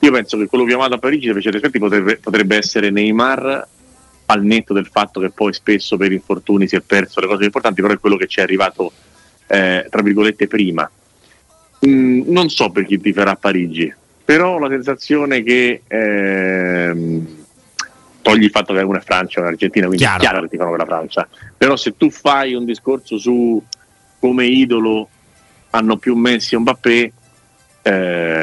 io 0.06 0.12
penso 0.12 0.38
che 0.38 0.46
quello 0.46 0.66
chiamato 0.66 0.94
a 0.94 0.98
Parigi, 1.00 1.32
per 1.32 1.42
certi 1.42 1.58
aspetti, 1.58 1.80
potrebbe, 1.80 2.18
potrebbe 2.18 2.58
essere 2.58 2.92
Neymar 2.92 3.68
al 4.28 4.44
netto 4.44 4.74
del 4.74 4.88
fatto 4.88 5.20
che 5.20 5.30
poi 5.30 5.54
spesso 5.54 5.98
per 5.98 6.12
infortuni 6.12 6.68
si 6.68 6.76
è 6.76 6.82
perso 6.82 7.20
le 7.20 7.28
cose 7.28 7.46
importanti, 7.46 7.82
però 7.82 7.94
è 7.94 8.00
quello 8.00 8.18
che 8.18 8.28
ci 8.28 8.40
è 8.40 8.44
arrivato 8.44 8.92
eh, 9.48 9.88
tra 9.90 10.02
virgolette 10.02 10.48
prima. 10.48 10.90
Mm, 11.88 12.24
non 12.28 12.50
so 12.50 12.70
per 12.70 12.86
chi 12.86 13.00
ti 13.00 13.14
farà 13.14 13.32
a 13.32 13.36
Parigi, 13.36 13.94
però 14.24 14.56
ho 14.56 14.60
la 14.60 14.70
sensazione 14.70 15.44
che 15.44 15.82
ehm, 15.88 17.28
togli 18.22 18.44
il 18.44 18.50
fatto 18.50 18.74
che 18.74 18.82
uno 18.82 18.98
è 18.98 19.02
Francia 19.02 19.38
e 19.38 19.40
uno 19.42 19.50
è 19.50 19.54
Argentina, 19.54 19.86
quindi 19.88 20.04
chiaro. 20.04 20.18
è 20.18 20.22
chiaro 20.22 20.42
che 20.42 20.48
ti 20.50 20.58
fanno 20.58 20.72
per 20.72 20.80
la 20.80 20.86
Francia. 20.86 21.28
Però 21.58 21.76
se 21.76 21.96
tu 21.98 22.10
fai 22.10 22.54
un 22.54 22.66
discorso 22.66 23.18
su 23.18 23.62
come 24.20 24.46
idolo 24.46 25.10
hanno 25.72 25.98
più 25.98 26.16
Messi 26.16 26.56
e 26.56 26.60
Mbappé, 26.60 27.12
eh, 27.84 28.35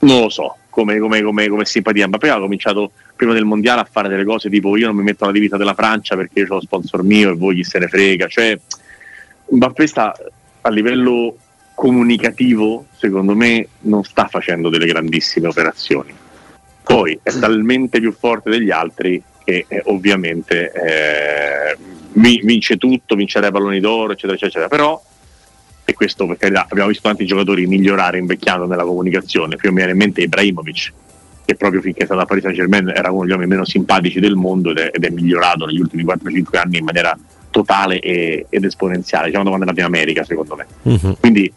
non 0.00 0.20
lo 0.20 0.28
so 0.28 0.56
come, 0.70 0.98
come, 0.98 1.22
come, 1.22 1.48
come 1.48 1.64
simpatia. 1.64 2.06
Mbappé 2.06 2.30
ha 2.30 2.38
cominciato 2.38 2.92
prima 3.16 3.32
del 3.32 3.44
mondiale 3.44 3.80
a 3.80 3.88
fare 3.90 4.08
delle 4.08 4.24
cose 4.24 4.48
tipo 4.48 4.76
io 4.76 4.86
non 4.86 4.96
mi 4.96 5.02
metto 5.02 5.26
la 5.26 5.32
divisa 5.32 5.56
della 5.56 5.74
Francia 5.74 6.16
perché 6.16 6.42
ho 6.42 6.54
lo 6.54 6.60
sponsor 6.60 7.02
mio 7.02 7.30
e 7.30 7.34
voi 7.34 7.56
chi 7.56 7.64
se 7.64 7.78
ne 7.78 7.88
frega. 7.88 8.26
Cioè, 8.26 8.58
Mbappé 9.50 9.86
sta 9.86 10.14
a 10.62 10.70
livello 10.70 11.36
comunicativo, 11.74 12.86
secondo 12.96 13.34
me, 13.34 13.66
non 13.80 14.04
sta 14.04 14.26
facendo 14.26 14.68
delle 14.68 14.86
grandissime 14.86 15.48
operazioni. 15.48 16.14
Poi 16.82 17.18
è 17.22 17.32
talmente 17.38 18.00
più 18.00 18.12
forte 18.12 18.50
degli 18.50 18.70
altri 18.70 19.22
che 19.44 19.64
eh, 19.66 19.82
ovviamente 19.86 20.72
eh, 20.72 21.76
vince 22.12 22.76
tutto, 22.76 23.14
vincerà 23.14 23.50
palloni 23.50 23.80
d'oro, 23.80 24.12
eccetera, 24.12 24.34
eccetera. 24.34 24.68
Però 24.68 25.00
e 25.90 25.94
questo 25.94 26.26
per 26.26 26.36
carità 26.36 26.66
abbiamo 26.68 26.88
visto 26.88 27.08
tanti 27.08 27.26
giocatori 27.26 27.66
migliorare 27.66 28.18
invecchiando 28.18 28.66
nella 28.66 28.84
comunicazione, 28.84 29.56
più 29.56 29.70
mi 29.70 29.76
viene 29.76 29.92
in 29.92 29.98
mente 29.98 30.22
Ibrahimovic 30.22 30.92
che 31.44 31.56
proprio 31.56 31.80
finché 31.80 32.02
è 32.02 32.04
stato 32.04 32.20
a 32.20 32.26
Paris 32.26 32.44
Saint 32.44 32.56
Germain 32.56 32.92
era 32.94 33.10
uno 33.10 33.22
degli 33.22 33.32
uomini 33.32 33.50
meno 33.50 33.64
simpatici 33.64 34.20
del 34.20 34.36
mondo 34.36 34.70
ed 34.70 34.78
è, 34.78 34.90
ed 34.94 35.04
è 35.04 35.10
migliorato 35.10 35.66
negli 35.66 35.80
ultimi 35.80 36.04
4-5 36.04 36.56
anni 36.56 36.78
in 36.78 36.84
maniera 36.84 37.18
totale 37.50 37.98
e, 37.98 38.46
ed 38.48 38.64
esponenziale, 38.64 39.26
diciamo 39.26 39.48
quando 39.48 39.66
è 39.66 39.68
andato 39.68 39.80
in 39.80 39.92
America 39.92 40.22
secondo 40.22 40.54
me. 40.54 40.66
Uh-huh. 40.82 41.16
Quindi 41.18 41.52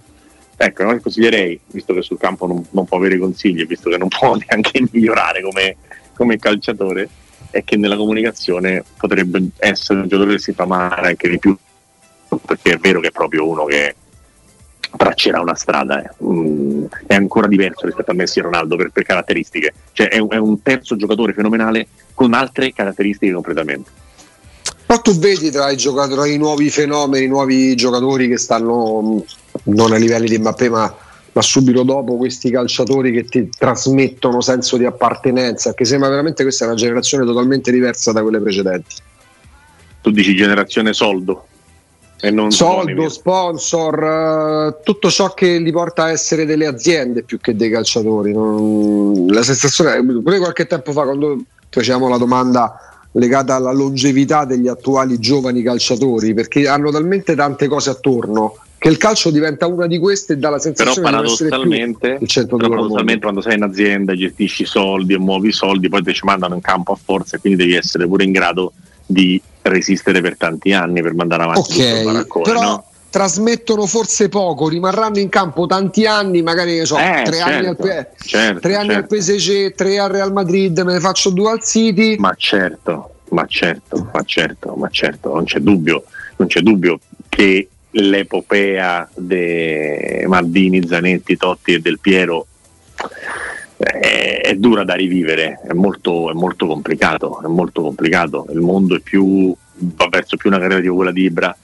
ecco, 0.58 0.84
io 0.84 1.00
consiglierei, 1.00 1.60
visto 1.68 1.94
che 1.94 2.02
sul 2.02 2.18
campo 2.18 2.48
non, 2.48 2.66
non, 2.72 2.86
può 2.86 2.98
avere 2.98 3.20
consigli, 3.20 3.68
visto 3.68 3.92
che 3.92 3.98
non 3.98 4.08
può 4.20 4.36
neanche 4.36 4.84
migliorare 4.92 5.44
come, 5.44 5.76
come 6.16 6.38
calciatore, 6.38 7.08
è 7.52 7.64
che 7.64 7.78
nella 7.78 7.96
comunicazione 7.96 8.84
potrebbe 8.98 9.50
essere 9.58 10.00
un 10.00 10.08
giocatore 10.08 10.38
che 10.38 10.42
si 10.42 10.54
fa 10.54 10.66
male 10.66 11.10
anche 11.10 11.30
di 11.30 11.38
più, 11.38 11.56
perché 12.44 12.74
è 12.74 12.78
vero 12.78 13.00
che 13.00 13.10
è 13.10 13.12
proprio 13.12 13.48
uno 13.48 13.66
che 13.66 13.96
traccerà 14.98 15.42
una 15.42 15.56
strada, 15.56 16.02
eh. 16.02 16.10
mm, 16.24 16.86
è 17.08 17.16
ancora 17.16 17.48
diverso 17.48 17.86
rispetto 17.86 18.12
a 18.12 18.14
Messi 18.14 18.40
e 18.40 18.44
Ronaldo 18.44 18.76
per, 18.76 18.90
per 18.92 19.04
caratteristiche, 19.04 19.74
cioè 19.92 20.08
è 20.08 20.20
un, 20.20 20.28
è 20.32 20.38
un, 20.38 20.62
terzo 20.62 20.96
giocatore 20.96 21.34
fenomenale 21.34 21.88
con 22.14 22.34
altre 22.34 22.72
caratteristiche 22.74 23.34
completamente. 23.34 23.90
Ma 24.86 24.98
tu 25.00 25.18
vedi 25.18 25.50
tra 25.50 25.72
i, 25.72 25.78
giocatori, 25.78 26.16
tra 26.16 26.28
i 26.28 26.38
nuovi 26.38 26.70
fenomeni, 26.70 27.26
i 27.26 27.30
nuovi 27.30 27.76
giocatori 27.76 28.28
che 28.28 28.38
stanno 28.38 29.02
mm, 29.02 29.20
non 29.74 29.94
a 29.94 29.98
livelli 29.98 30.28
di 30.28 30.38
Mbappé 30.38 30.70
ma, 30.70 30.96
ma 31.32 31.42
subito 31.42 31.84
dopo 31.84 32.16
questi 32.18 32.52
calciatori 32.52 33.12
che 33.12 33.26
ti 33.26 33.50
trasmettono 33.50 34.42
senso 34.42 34.78
di 34.78 34.86
appartenenza, 34.86 35.74
che 35.74 35.86
sembra 35.86 36.10
veramente 36.10 36.44
questa 36.44 36.66
è 36.66 36.68
una 36.68 36.78
generazione 36.78 37.26
totalmente 37.26 37.72
diversa 37.72 38.12
da 38.12 38.22
quelle 38.22 38.40
precedenti. 38.40 38.96
Tu 40.02 40.12
dici 40.12 40.36
generazione 40.36 40.94
soldo? 40.94 41.48
Soldo, 42.50 43.10
sponsor, 43.10 44.76
uh, 44.78 44.84
tutto 44.84 45.10
ciò 45.10 45.34
che 45.34 45.58
li 45.58 45.72
porta 45.72 46.04
a 46.04 46.12
essere 46.12 46.46
delle 46.46 46.66
aziende 46.66 47.24
più 47.24 47.40
che 47.40 47.56
dei 47.56 47.70
calciatori. 47.70 48.32
Non, 48.32 49.28
la 49.28 49.44
sensazione, 49.44 50.02
pure 50.22 50.40
qualche 50.40 50.66
tempo 50.66 50.92
fa, 50.92 51.04
quando 51.04 51.44
facevamo 51.70 52.08
la 52.08 52.18
domanda 52.18 52.78
legata 53.14 53.56
alla 53.56 53.72
longevità 53.72 54.46
degli 54.46 54.68
attuali 54.68 55.20
giovani 55.20 55.62
calciatori, 55.62 56.34
perché 56.34 56.68
hanno 56.68 56.92
talmente 56.92 57.36
tante 57.36 57.68
cose 57.68 57.90
attorno 57.90 58.58
che 58.84 58.90
il 58.90 58.98
calcio 58.98 59.32
diventa 59.32 59.66
una 59.66 59.88
di 59.88 59.98
queste 59.98 60.34
e 60.34 60.38
dà 60.38 60.50
la 60.50 60.60
sensazione 60.60 61.08
però 61.10 61.22
paradossalmente, 61.22 62.18
di 62.20 62.26
essere 62.26 62.48
più 62.48 62.58
però 62.58 62.70
paradossalmente 62.70 63.22
quando 63.22 63.40
sei 63.40 63.56
in 63.56 63.64
azienda 63.64 64.14
gestisci 64.14 64.66
soldi 64.66 65.14
e 65.14 65.20
muovi 65.20 65.54
soldi 65.54 65.88
poi 65.88 66.04
ti 66.04 66.14
ci 66.14 66.26
mandano 66.26 66.56
in 66.56 66.60
campo 66.60 66.92
a 66.92 66.98
forza 67.02 67.38
e 67.38 67.40
quindi 67.40 67.64
devi 67.64 67.76
essere 67.76 68.06
pure 68.08 68.26
in 68.26 68.34
grado 68.34 68.74
di 69.06 69.42
resistere 69.64 70.22
per 70.22 70.38
tanti 70.38 70.74
anni 70.74 71.02
per 71.02 71.14
mandare 71.14 71.44
avanti 71.44 71.80
okay, 71.80 72.04
baraccone, 72.04 72.44
però 72.44 72.62
no? 72.62 72.86
trasmettono 73.10 73.86
forse 73.86 74.30
poco, 74.30 74.68
rimarranno 74.68 75.20
in 75.20 75.30
campo 75.30 75.66
tanti 75.66 76.06
anni, 76.06 76.42
magari 76.42 76.86
so, 76.86 76.98
eh, 76.98 77.22
tre, 77.24 77.38
certo, 77.38 77.50
anni 77.50 77.66
al, 77.68 78.08
certo, 78.18 78.60
tre 78.60 78.76
anni 78.76 78.94
al 78.94 79.06
PSG, 79.06 79.40
certo. 79.40 79.84
tre 79.84 80.00
al 80.00 80.10
Real 80.10 80.34
Madrid, 80.34 80.80
me 80.80 80.94
ne 80.94 81.00
faccio 81.00 81.30
due 81.30 81.52
al 81.52 81.64
City. 81.64 82.18
Ma 82.18 82.34
certo, 82.36 83.16
ma 83.30 83.46
certo, 83.48 84.10
ma 84.12 84.24
certo, 84.24 84.74
ma 84.76 84.90
certo, 84.90 85.34
non 85.34 85.44
c'è 85.44 85.60
dubbio, 85.60 86.04
non 86.38 86.48
c'è 86.48 86.62
dubbio 86.62 87.00
che 87.30 87.68
l'epopea 87.92 89.08
di 89.14 90.24
Maldini, 90.26 90.86
Zanetti, 90.88 91.38
Totti 91.38 91.74
e 91.74 91.80
Del 91.80 92.00
Piero 92.00 92.48
è, 93.84 94.42
è, 94.42 94.56
dura 94.56 94.84
da 94.84 94.94
rivivere, 94.94 95.60
è 95.68 95.74
molto, 95.74 96.30
è 96.30 96.34
molto, 96.34 96.66
complicato, 96.68 97.42
è 97.44 97.48
molto 97.48 97.82
complicato. 97.82 98.46
Il 98.52 98.60
mondo 98.60 98.96
è 98.96 99.00
più, 99.00 99.56
va 99.76 100.08
verso 100.10 100.38
più 100.38 100.50
una 100.50 100.60
carriera 100.60 100.82
di 100.82 100.88
quella 100.88 101.12
di 101.12 101.24
Ibra 101.24 101.56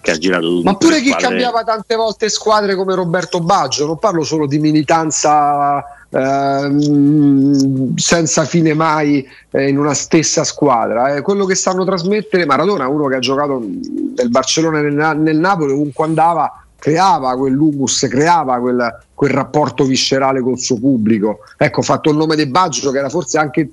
che 0.00 0.10
ha 0.10 0.18
girato 0.18 0.60
Ma 0.64 0.74
pure 0.74 1.00
chi 1.00 1.10
squadre. 1.10 1.28
cambiava 1.28 1.62
tante 1.62 1.94
volte 1.94 2.28
squadre 2.28 2.74
come 2.74 2.94
Roberto 2.94 3.40
Baggio, 3.40 3.86
non 3.86 3.98
parlo 3.98 4.24
solo 4.24 4.46
di 4.48 4.58
militanza 4.58 5.84
ehm, 6.10 7.94
senza 7.94 8.44
fine 8.44 8.74
mai 8.74 9.26
eh, 9.50 9.68
in 9.68 9.78
una 9.78 9.94
stessa 9.94 10.42
squadra. 10.42 11.14
Eh, 11.14 11.22
quello 11.22 11.44
che 11.44 11.54
stanno 11.54 11.84
trasmettere 11.84 12.44
Maradona, 12.44 12.88
uno 12.88 13.06
che 13.06 13.16
ha 13.16 13.20
giocato 13.20 13.60
nel 13.60 14.28
Barcellona 14.28 14.80
e 14.80 14.82
nel, 14.82 15.18
nel 15.18 15.38
Napoli, 15.38 15.72
ovunque 15.72 16.04
andava 16.04 16.61
creava 16.82 17.36
quell'humus, 17.36 18.08
creava 18.10 18.58
quel, 18.58 19.04
quel, 19.14 19.30
rapporto 19.30 19.84
viscerale 19.84 20.40
col 20.40 20.58
suo 20.58 20.80
pubblico. 20.80 21.38
Ecco, 21.56 21.78
ho 21.78 21.84
fatto 21.84 22.10
il 22.10 22.16
nome 22.16 22.34
di 22.34 22.46
Baggio, 22.46 22.90
che 22.90 22.98
era 22.98 23.08
forse 23.08 23.38
anche 23.38 23.70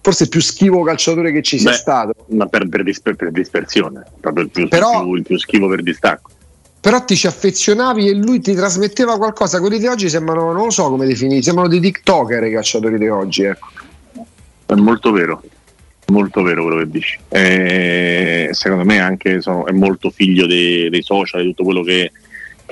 forse 0.00 0.24
il 0.24 0.28
più 0.28 0.40
schivo 0.40 0.84
calciatore 0.84 1.32
che 1.32 1.42
ci 1.42 1.58
sia 1.58 1.72
stato. 1.72 2.14
Ma 2.28 2.46
per, 2.46 2.68
per, 2.68 2.84
disper, 2.84 3.16
per 3.16 3.32
dispersione, 3.32 4.04
proprio 4.20 4.44
il 4.44 4.50
più, 4.50 4.68
Però, 4.68 5.02
più, 5.02 5.14
il 5.16 5.22
più 5.24 5.36
schivo 5.38 5.66
per 5.66 5.82
distacco 5.82 6.30
però 6.80 7.04
ti 7.04 7.14
ci 7.14 7.28
affezionavi 7.28 8.08
e 8.08 8.14
lui 8.14 8.40
ti 8.40 8.54
trasmetteva 8.54 9.16
qualcosa. 9.16 9.60
Quelli 9.60 9.78
di 9.78 9.86
oggi 9.86 10.08
sembrano, 10.08 10.52
non 10.52 10.64
lo 10.64 10.70
so 10.70 10.88
come 10.88 11.06
definire, 11.06 11.40
sembrano 11.40 11.68
dei 11.68 11.78
TikToker 11.78 12.42
i 12.42 12.50
calciatori 12.50 12.98
di 12.98 13.06
oggi. 13.06 13.44
Ecco. 13.44 13.68
È 14.66 14.74
molto 14.74 15.12
vero, 15.12 15.40
molto 16.06 16.42
vero 16.42 16.64
quello 16.64 16.78
che 16.78 16.90
dici. 16.90 17.20
E 17.28 18.48
secondo 18.50 18.84
me 18.84 18.98
anche 18.98 19.40
sono, 19.40 19.64
è 19.66 19.70
molto 19.70 20.10
figlio 20.10 20.46
dei, 20.46 20.90
dei 20.90 21.02
social, 21.02 21.42
di 21.42 21.48
tutto 21.50 21.62
quello 21.62 21.82
che, 21.82 22.10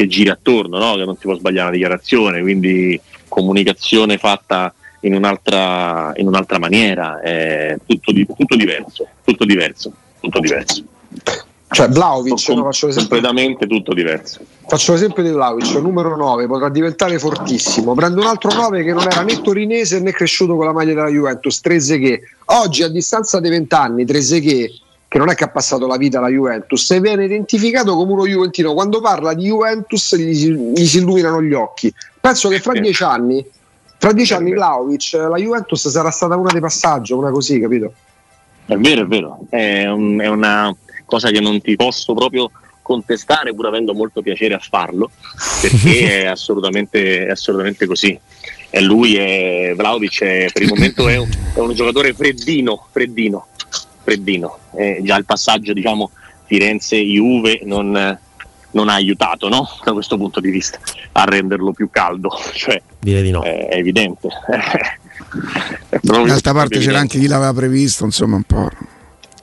che 0.00 0.06
gira 0.06 0.32
attorno, 0.32 0.78
no? 0.78 0.94
che 0.94 1.04
non 1.04 1.14
si 1.16 1.22
può 1.24 1.34
sbagliare 1.34 1.68
una 1.68 1.76
dichiarazione, 1.76 2.40
quindi 2.40 2.98
comunicazione 3.28 4.16
fatta 4.16 4.72
in 5.00 5.14
un'altra, 5.14 6.12
in 6.16 6.26
un'altra 6.26 6.58
maniera, 6.58 7.20
è 7.20 7.76
tutto, 7.86 8.10
di, 8.10 8.26
tutto 8.26 8.56
diverso, 8.56 9.06
tutto 9.22 9.44
diverso, 9.44 9.92
tutto 10.18 10.40
diverso. 10.40 10.82
Cioè 11.72 11.88
Vlaovic, 11.88 12.44
Com- 12.46 12.56
no, 12.56 12.64
faccio 12.64 12.88
completamente 12.88 13.66
tutto 13.66 13.92
diverso. 13.92 14.40
Faccio 14.66 14.92
l'esempio 14.92 15.22
di 15.22 15.30
Vlaovic, 15.30 15.74
numero 15.74 16.16
9, 16.16 16.46
potrà 16.46 16.70
diventare 16.70 17.18
fortissimo. 17.18 17.94
Prendo 17.94 18.22
un 18.22 18.26
altro 18.26 18.52
9 18.52 18.82
che 18.82 18.92
non 18.92 19.06
era 19.06 19.20
né 19.20 19.40
torinese 19.40 20.00
né 20.00 20.12
cresciuto 20.12 20.56
con 20.56 20.64
la 20.64 20.72
maglia 20.72 20.94
della 20.94 21.08
Juventus, 21.08 21.60
Trezeguet. 21.60 22.22
Oggi 22.46 22.82
a 22.82 22.88
distanza 22.88 23.38
di 23.38 23.50
20 23.50 23.74
anni 23.74 24.04
Trezeguet 24.06 24.72
che 25.10 25.18
non 25.18 25.28
è 25.28 25.34
che 25.34 25.42
ha 25.42 25.48
passato 25.48 25.88
la 25.88 25.96
vita 25.96 26.18
alla 26.18 26.28
Juventus, 26.28 26.88
e 26.92 27.00
viene 27.00 27.24
identificato 27.24 27.96
come 27.96 28.12
uno 28.12 28.26
Juventino. 28.28 28.74
Quando 28.74 29.00
parla 29.00 29.34
di 29.34 29.46
Juventus 29.46 30.14
gli 30.14 30.32
si, 30.32 30.52
gli 30.52 30.86
si 30.86 30.98
illuminano 30.98 31.42
gli 31.42 31.52
occhi. 31.52 31.92
Penso 32.20 32.48
che 32.48 32.60
fra 32.60 32.78
dieci 32.78 33.02
anni, 33.02 33.44
fra 33.98 34.12
dieci 34.12 34.34
anni 34.34 34.52
Vlaovic, 34.52 35.14
la 35.14 35.36
Juventus 35.36 35.88
sarà 35.88 36.12
stata 36.12 36.36
una 36.36 36.52
di 36.52 36.60
passaggio, 36.60 37.18
una 37.18 37.32
così, 37.32 37.58
capito? 37.58 37.92
È 38.66 38.76
vero, 38.76 39.02
è 39.02 39.06
vero, 39.06 39.40
è, 39.48 39.88
un, 39.88 40.20
è 40.20 40.28
una 40.28 40.72
cosa 41.06 41.30
che 41.30 41.40
non 41.40 41.60
ti 41.60 41.74
posso 41.74 42.14
proprio 42.14 42.48
contestare 42.80 43.52
pur 43.52 43.66
avendo 43.66 43.94
molto 43.94 44.22
piacere 44.22 44.54
a 44.54 44.60
farlo 44.60 45.10
perché 45.60 46.22
è 46.22 46.26
assolutamente, 46.26 47.26
è 47.26 47.30
assolutamente 47.30 47.86
così 47.86 48.18
e 48.70 48.80
lui 48.80 49.16
è 49.16 49.72
Vlaovic 49.74 50.22
è, 50.22 50.48
per 50.52 50.62
il 50.62 50.68
momento 50.68 51.08
è 51.08 51.16
un, 51.16 51.28
è 51.54 51.58
un 51.58 51.74
giocatore 51.74 52.14
freddino 52.14 52.86
freddino 52.90 53.46
freddino. 54.02 54.58
Eh, 54.74 55.00
già 55.02 55.16
il 55.16 55.24
passaggio 55.24 55.72
diciamo, 55.72 56.10
Firenze-Juve 56.46 57.60
non, 57.64 58.18
non, 58.70 58.88
ha 58.88 58.94
aiutato 58.94 59.48
no? 59.48 59.68
da 59.84 59.92
questo 59.92 60.16
punto 60.16 60.40
di 60.40 60.50
vista 60.50 60.78
a 61.12 61.24
renderlo 61.24 61.72
più 61.72 61.88
caldo. 61.90 62.30
Cioè, 62.52 62.82
Direi 62.98 63.22
di 63.22 63.30
no. 63.30 63.42
È, 63.42 63.68
è 63.70 63.76
evidente. 63.76 64.28
D'altra 66.00 66.52
parte 66.52 66.78
c'era 66.78 66.98
anche 66.98 67.18
chi 67.18 67.26
l'aveva 67.26 67.52
previsto, 67.52 68.04
insomma 68.04 68.36
un 68.36 68.42
po'. 68.42 68.68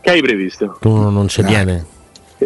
Che 0.02 0.10
hai 0.10 0.22
previsto? 0.22 0.78
Tu 0.80 0.89
non 0.89 1.28
ci 1.28 1.43
viene. 1.43 1.76
Eh. 1.76 1.96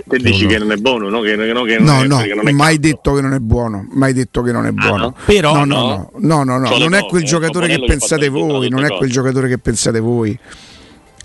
Te 0.08 0.18
dici 0.20 0.46
che 0.46 0.58
non 0.58 0.72
è 0.72 0.78
buono, 0.78 1.10
no? 1.10 1.20
Che, 1.20 1.36
no, 1.36 1.64
che 1.64 1.78
no, 1.80 2.04
no, 2.04 2.24
mai 2.54 2.56
caldo. 2.56 2.78
detto 2.80 3.14
che 3.14 3.22
non 3.22 3.34
è 3.34 3.40
buono, 3.40 3.86
mai 3.92 4.14
detto 4.14 4.42
che 4.42 4.54
non 4.54 4.66
è 4.66 4.72
buono. 4.72 5.08
Ah, 5.08 5.08
no? 5.08 5.16
Però 5.26 5.66
no, 5.66 5.66
no, 5.66 6.12
no, 6.16 6.44
no, 6.44 6.58
no, 6.60 6.78
non 6.78 6.94
è 6.94 7.06
quel 7.08 7.26
giocatore 7.26 7.68
che 7.68 7.84
pensate 7.86 8.30
voi, 8.30 8.70
non 8.70 8.86
è 8.86 8.90
quel 8.96 9.12
giocatore 9.12 9.50
che 9.50 9.58
pensate 9.58 10.00
voi 10.00 10.38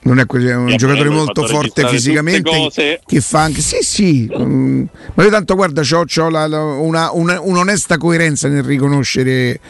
non 0.07 0.21
è, 0.21 0.27
è 0.27 0.55
un 0.55 0.77
giocatore 0.77 1.09
molto 1.09 1.47
forte 1.47 1.87
fisicamente 1.89 3.01
che 3.05 3.21
fa 3.21 3.43
anche 3.43 3.61
sì 3.61 3.79
sì 3.83 4.31
mm, 4.33 4.85
ma 5.15 5.25
io 5.25 5.31
tanto 5.31 5.55
guarda 5.57 5.83
ho, 5.83 6.05
ho 6.05 6.29
la, 6.29 6.47
la, 6.47 6.63
una, 6.63 7.11
una, 7.13 7.41
un'onesta 7.41 7.99
coerenza 7.99 8.47
nel 8.49 8.63
riconoscere 8.63 9.61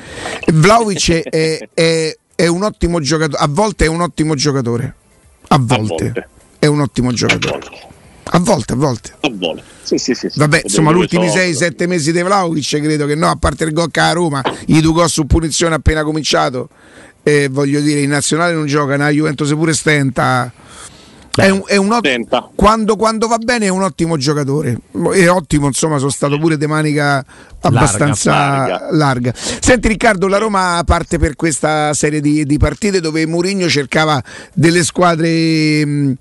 Vlaovic 0.53 1.29
è, 1.29 1.69
è, 1.73 2.17
è, 2.35 2.47
un 2.47 2.63
ottimo 2.63 3.01
giocatore 3.01 3.43
a 3.43 3.49
volte 3.49 3.87
è 3.87 3.89
un 3.89 4.01
ottimo 4.01 4.35
giocatore. 4.35 4.95
A 5.49 5.59
volte, 5.59 5.95
a 5.95 5.97
volte. 5.97 6.29
è 6.59 6.67
un 6.67 6.81
ottimo 6.81 7.13
giocatore. 7.13 7.55
A 8.31 8.39
volte. 8.41 8.73
A 8.73 8.77
volte, 8.77 9.13
a 9.21 9.31
volte. 9.31 9.63
Sì, 9.83 9.99
sì, 9.99 10.15
sì, 10.15 10.29
Vabbè, 10.35 10.63
insomma, 10.65 10.91
gli 10.91 10.97
ultimi 10.97 11.29
6-7 11.29 11.87
mesi 11.87 12.11
di 12.11 12.21
Vlaovic 12.21 12.81
credo 12.81 13.07
che 13.07 13.15
no, 13.15 13.31
a 13.31 13.37
parte 13.37 13.63
il 13.63 13.73
gol 13.73 13.89
a 13.93 14.13
Roma, 14.13 14.43
i 14.67 14.81
due 14.81 14.93
gol 14.93 15.09
su 15.09 15.27
punizione 15.27 15.77
appena 15.77 16.03
cominciato 16.03 16.69
eh, 17.27 17.49
voglio 17.51 17.81
dire, 17.81 18.03
in 18.03 18.11
nazionale 18.11 18.53
non 18.53 18.67
gioca, 18.67 18.97
nella 18.97 19.11
Juventus 19.11 19.49
pure 19.49 19.73
stenta. 19.73 20.53
È 21.35 21.51
un, 21.51 21.63
è 21.67 21.75
un 21.75 21.91
ot- 21.91 22.55
quando, 22.55 22.95
quando, 22.95 23.27
va 23.27 23.39
bene 23.39 23.67
è 23.67 23.69
un 23.69 23.83
ottimo 23.83 24.17
giocatore. 24.17 24.79
È 25.13 25.29
ottimo, 25.29 25.67
insomma, 25.67 25.99
sono 25.99 26.11
stato 26.11 26.39
pure 26.39 26.57
di 26.57 26.67
manica 26.69 27.25
abbastanza 27.63 28.31
larga, 28.31 28.89
larga. 28.93 29.33
Senti 29.35 29.89
Riccardo, 29.89 30.29
la 30.29 30.39
Roma 30.39 30.81
parte 30.87 31.19
per 31.19 31.35
questa 31.35 31.93
serie 31.95 32.21
di, 32.21 32.47
di 32.47 32.59
partite 32.59 33.01
dove 33.01 33.27
Mourinho 33.27 33.69
cercava 33.69 34.23
delle 34.55 34.85
squadre 34.85 35.85
mh, 35.85 36.15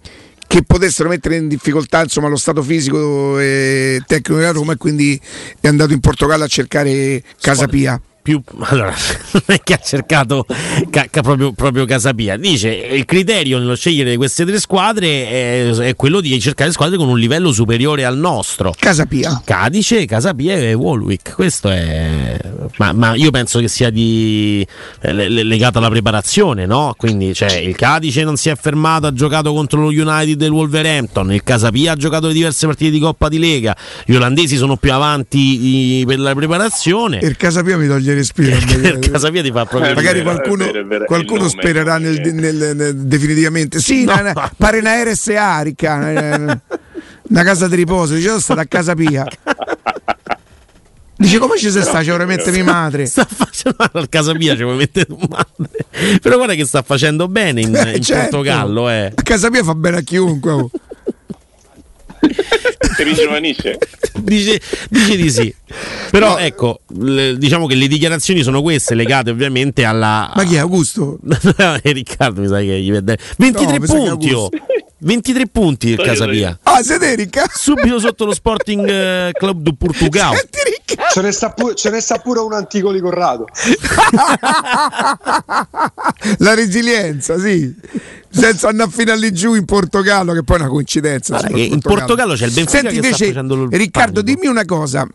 che 0.47 0.63
potessero 0.63 1.07
mettere 1.07 1.35
in 1.35 1.47
difficoltà 1.47 2.01
insomma, 2.01 2.29
lo 2.29 2.35
stato 2.35 2.63
fisico 2.63 3.37
e 3.37 4.01
tecnico 4.07 4.39
della 4.39 4.51
Roma 4.51 4.73
e 4.73 4.77
quindi 4.77 5.21
è 5.61 5.67
andato 5.67 5.93
in 5.93 5.99
Portogallo 5.99 6.45
a 6.45 6.47
cercare 6.47 7.21
Casapia 7.39 8.01
più 8.25 8.41
allora 8.65 8.95
non 9.33 9.43
è 9.45 9.59
che 9.63 9.75
ha 9.75 9.77
cercato 9.77 10.47
ca, 10.89 11.05
ca, 11.11 11.21
proprio, 11.21 11.51
proprio 11.51 11.85
Casapia. 11.85 12.37
Dice 12.37 12.69
il 12.69 13.05
criterio 13.05 13.59
nello 13.59 13.75
scegliere 13.75 14.17
queste 14.17 14.45
tre 14.45 14.59
squadre 14.59 15.29
è, 15.29 15.69
è, 15.69 15.95
quello 15.95 16.21
di 16.21 16.39
cercare 16.39 16.71
squadre 16.71 16.97
con 16.97 17.07
un 17.07 17.19
livello 17.19 17.51
superiore 17.51 18.03
al 18.03 18.17
nostro. 18.17 18.73
Casapia. 18.75 19.43
Cadice, 19.45 20.05
Casapia 20.05 20.55
e 20.55 20.73
Walwick 20.73 21.35
questo 21.35 21.69
è 21.69 22.39
ma, 22.77 22.93
ma 22.93 23.13
io 23.13 23.29
penso 23.29 23.59
che 23.59 23.67
sia 23.67 23.91
di, 23.91 24.65
eh, 25.01 25.29
legato 25.29 25.77
alla 25.77 25.89
preparazione 25.89 26.65
no? 26.65 26.95
quindi 26.97 27.33
cioè, 27.33 27.53
il 27.57 27.75
Cadice 27.75 28.23
non 28.23 28.37
si 28.37 28.49
è 28.49 28.55
fermato 28.55 29.05
ha 29.05 29.13
giocato 29.13 29.53
contro 29.53 29.81
lo 29.81 29.87
United 29.89 30.35
del 30.35 30.49
Wolverhampton. 30.49 31.31
Il 31.33 31.43
Casapia 31.43 31.91
ha 31.91 31.95
giocato 31.95 32.27
le 32.27 32.33
diverse 32.33 32.65
partite 32.65 32.89
di 32.89 32.99
Coppa 32.99 33.29
di 33.29 33.37
Lega. 33.37 33.75
Gli 34.05 34.15
olandesi 34.15 34.55
sono 34.55 34.77
più 34.77 34.91
avanti 34.91 35.59
di, 35.59 36.03
per 36.07 36.19
la 36.19 36.33
preparazione. 36.33 37.19
Il 37.21 37.37
Casapia 37.37 37.77
mi 37.77 37.87
toglie 37.87 38.14
respiro. 38.15 38.57
casa 39.11 39.31
mia 39.31 39.41
ti 39.41 39.51
fa 39.51 39.65
proprio. 39.65 39.93
Magari 39.93 40.21
qualcuno, 40.21 40.65
vero, 40.65 40.85
vero, 40.85 41.05
qualcuno 41.05 41.47
spererà 41.47 41.97
nel, 41.97 42.33
nel, 42.33 42.75
nel, 42.75 42.95
definitivamente. 42.95 43.79
Sì, 43.79 44.03
no. 44.03 44.13
una, 44.19 44.51
pare 44.57 44.79
una 44.79 45.03
RSA, 45.03 45.61
ricca. 45.61 46.61
Una, 47.27 47.43
casa 47.43 47.67
di 47.67 47.75
riposo. 47.75 48.15
Dice, 48.15 48.39
sta 48.39 48.53
a 48.53 48.65
casa 48.65 48.93
Pia. 48.95 49.25
Dice 51.17 51.37
come 51.37 51.57
ci 51.57 51.71
sei 51.71 51.81
sta? 51.81 52.03
Ci 52.03 52.09
vorrei 52.09 52.27
mettere 52.27 52.51
mia 52.51 52.65
madre. 52.71 53.05
Sta 53.05 53.25
facendo 53.25 53.77
a 53.77 54.07
casa 54.07 54.33
mia, 54.33 54.55
ci 54.55 54.63
vuoi 54.63 54.75
mettere 54.75 55.05
tua 55.05 55.17
madre. 55.29 56.19
Però 56.21 56.35
guarda 56.35 56.53
che 56.53 56.65
sta 56.65 56.81
facendo 56.81 57.27
bene 57.27 57.61
in, 57.61 57.75
eh, 57.75 57.95
in 57.95 58.01
certo. 58.01 58.37
Portogallo. 58.37 58.89
Eh. 58.89 59.13
A 59.15 59.21
casa 59.21 59.49
mia 59.49 59.63
fa 59.63 59.75
bene 59.75 59.97
a 59.97 60.01
chiunque. 60.01 60.51
Oh 60.51 60.69
si 62.95 63.03
ringiovanisce. 63.03 63.77
Dice, 64.19 64.61
dice, 64.89 65.15
di 65.15 65.29
sì. 65.29 65.55
Però 66.09 66.29
no. 66.29 66.37
ecco, 66.37 66.79
le, 66.99 67.37
diciamo 67.37 67.67
che 67.67 67.75
le 67.75 67.87
dichiarazioni 67.87 68.43
sono 68.43 68.61
queste, 68.61 68.95
legate 68.95 69.29
ovviamente 69.29 69.83
alla. 69.83 70.31
Ma 70.35 70.43
chi 70.43 70.55
è 70.55 70.59
Augusto? 70.59 71.19
Riccardo 71.83 72.41
mi 72.41 72.47
sa 72.47 72.59
che 72.59 72.79
gli 72.79 72.91
vede. 72.91 73.17
23 73.37 73.77
no, 73.77 73.85
punti. 73.85 74.33
Oh. 75.05 75.07
23 75.07 75.47
punti 75.47 75.89
il 75.89 76.01
Casapia. 76.01 76.57
Ah, 76.63 76.81
siete 76.81 77.13
ricca? 77.13 77.45
Subito 77.53 77.99
sotto 77.99 78.25
lo 78.25 78.33
Sporting 78.33 78.89
eh, 78.89 79.29
Club 79.33 79.61
do 79.61 79.73
Portugal. 79.73 80.35
Ce 81.11 81.21
ne, 81.21 81.31
sta 81.31 81.51
pu- 81.51 81.73
ce 81.73 81.91
ne 81.91 81.99
sta 81.99 82.17
pure 82.17 82.39
un 82.39 82.53
antico 82.53 82.91
di 82.91 82.99
Corrado. 82.99 83.45
La 86.39 86.55
resilienza, 86.55 87.37
sì 87.37 87.73
senza 88.35 88.67
andare 88.67 88.89
fino 88.91 89.15
lì 89.15 89.31
giù 89.31 89.55
in 89.55 89.63
Portogallo, 89.63 90.33
che 90.33 90.43
poi 90.43 90.57
è 90.57 90.59
una 90.59 90.69
coincidenza. 90.69 91.37
Allora, 91.37 91.57
in 91.57 91.79
Portogallo 91.79 92.33
c'è 92.33 92.47
il 92.47 92.51
Benfica 92.51 92.89
Senti, 92.89 92.95
invece, 92.95 93.31
Riccardo, 93.77 94.21
panico. 94.21 94.21
dimmi 94.21 94.47
una 94.47 94.65
cosa. 94.65 95.07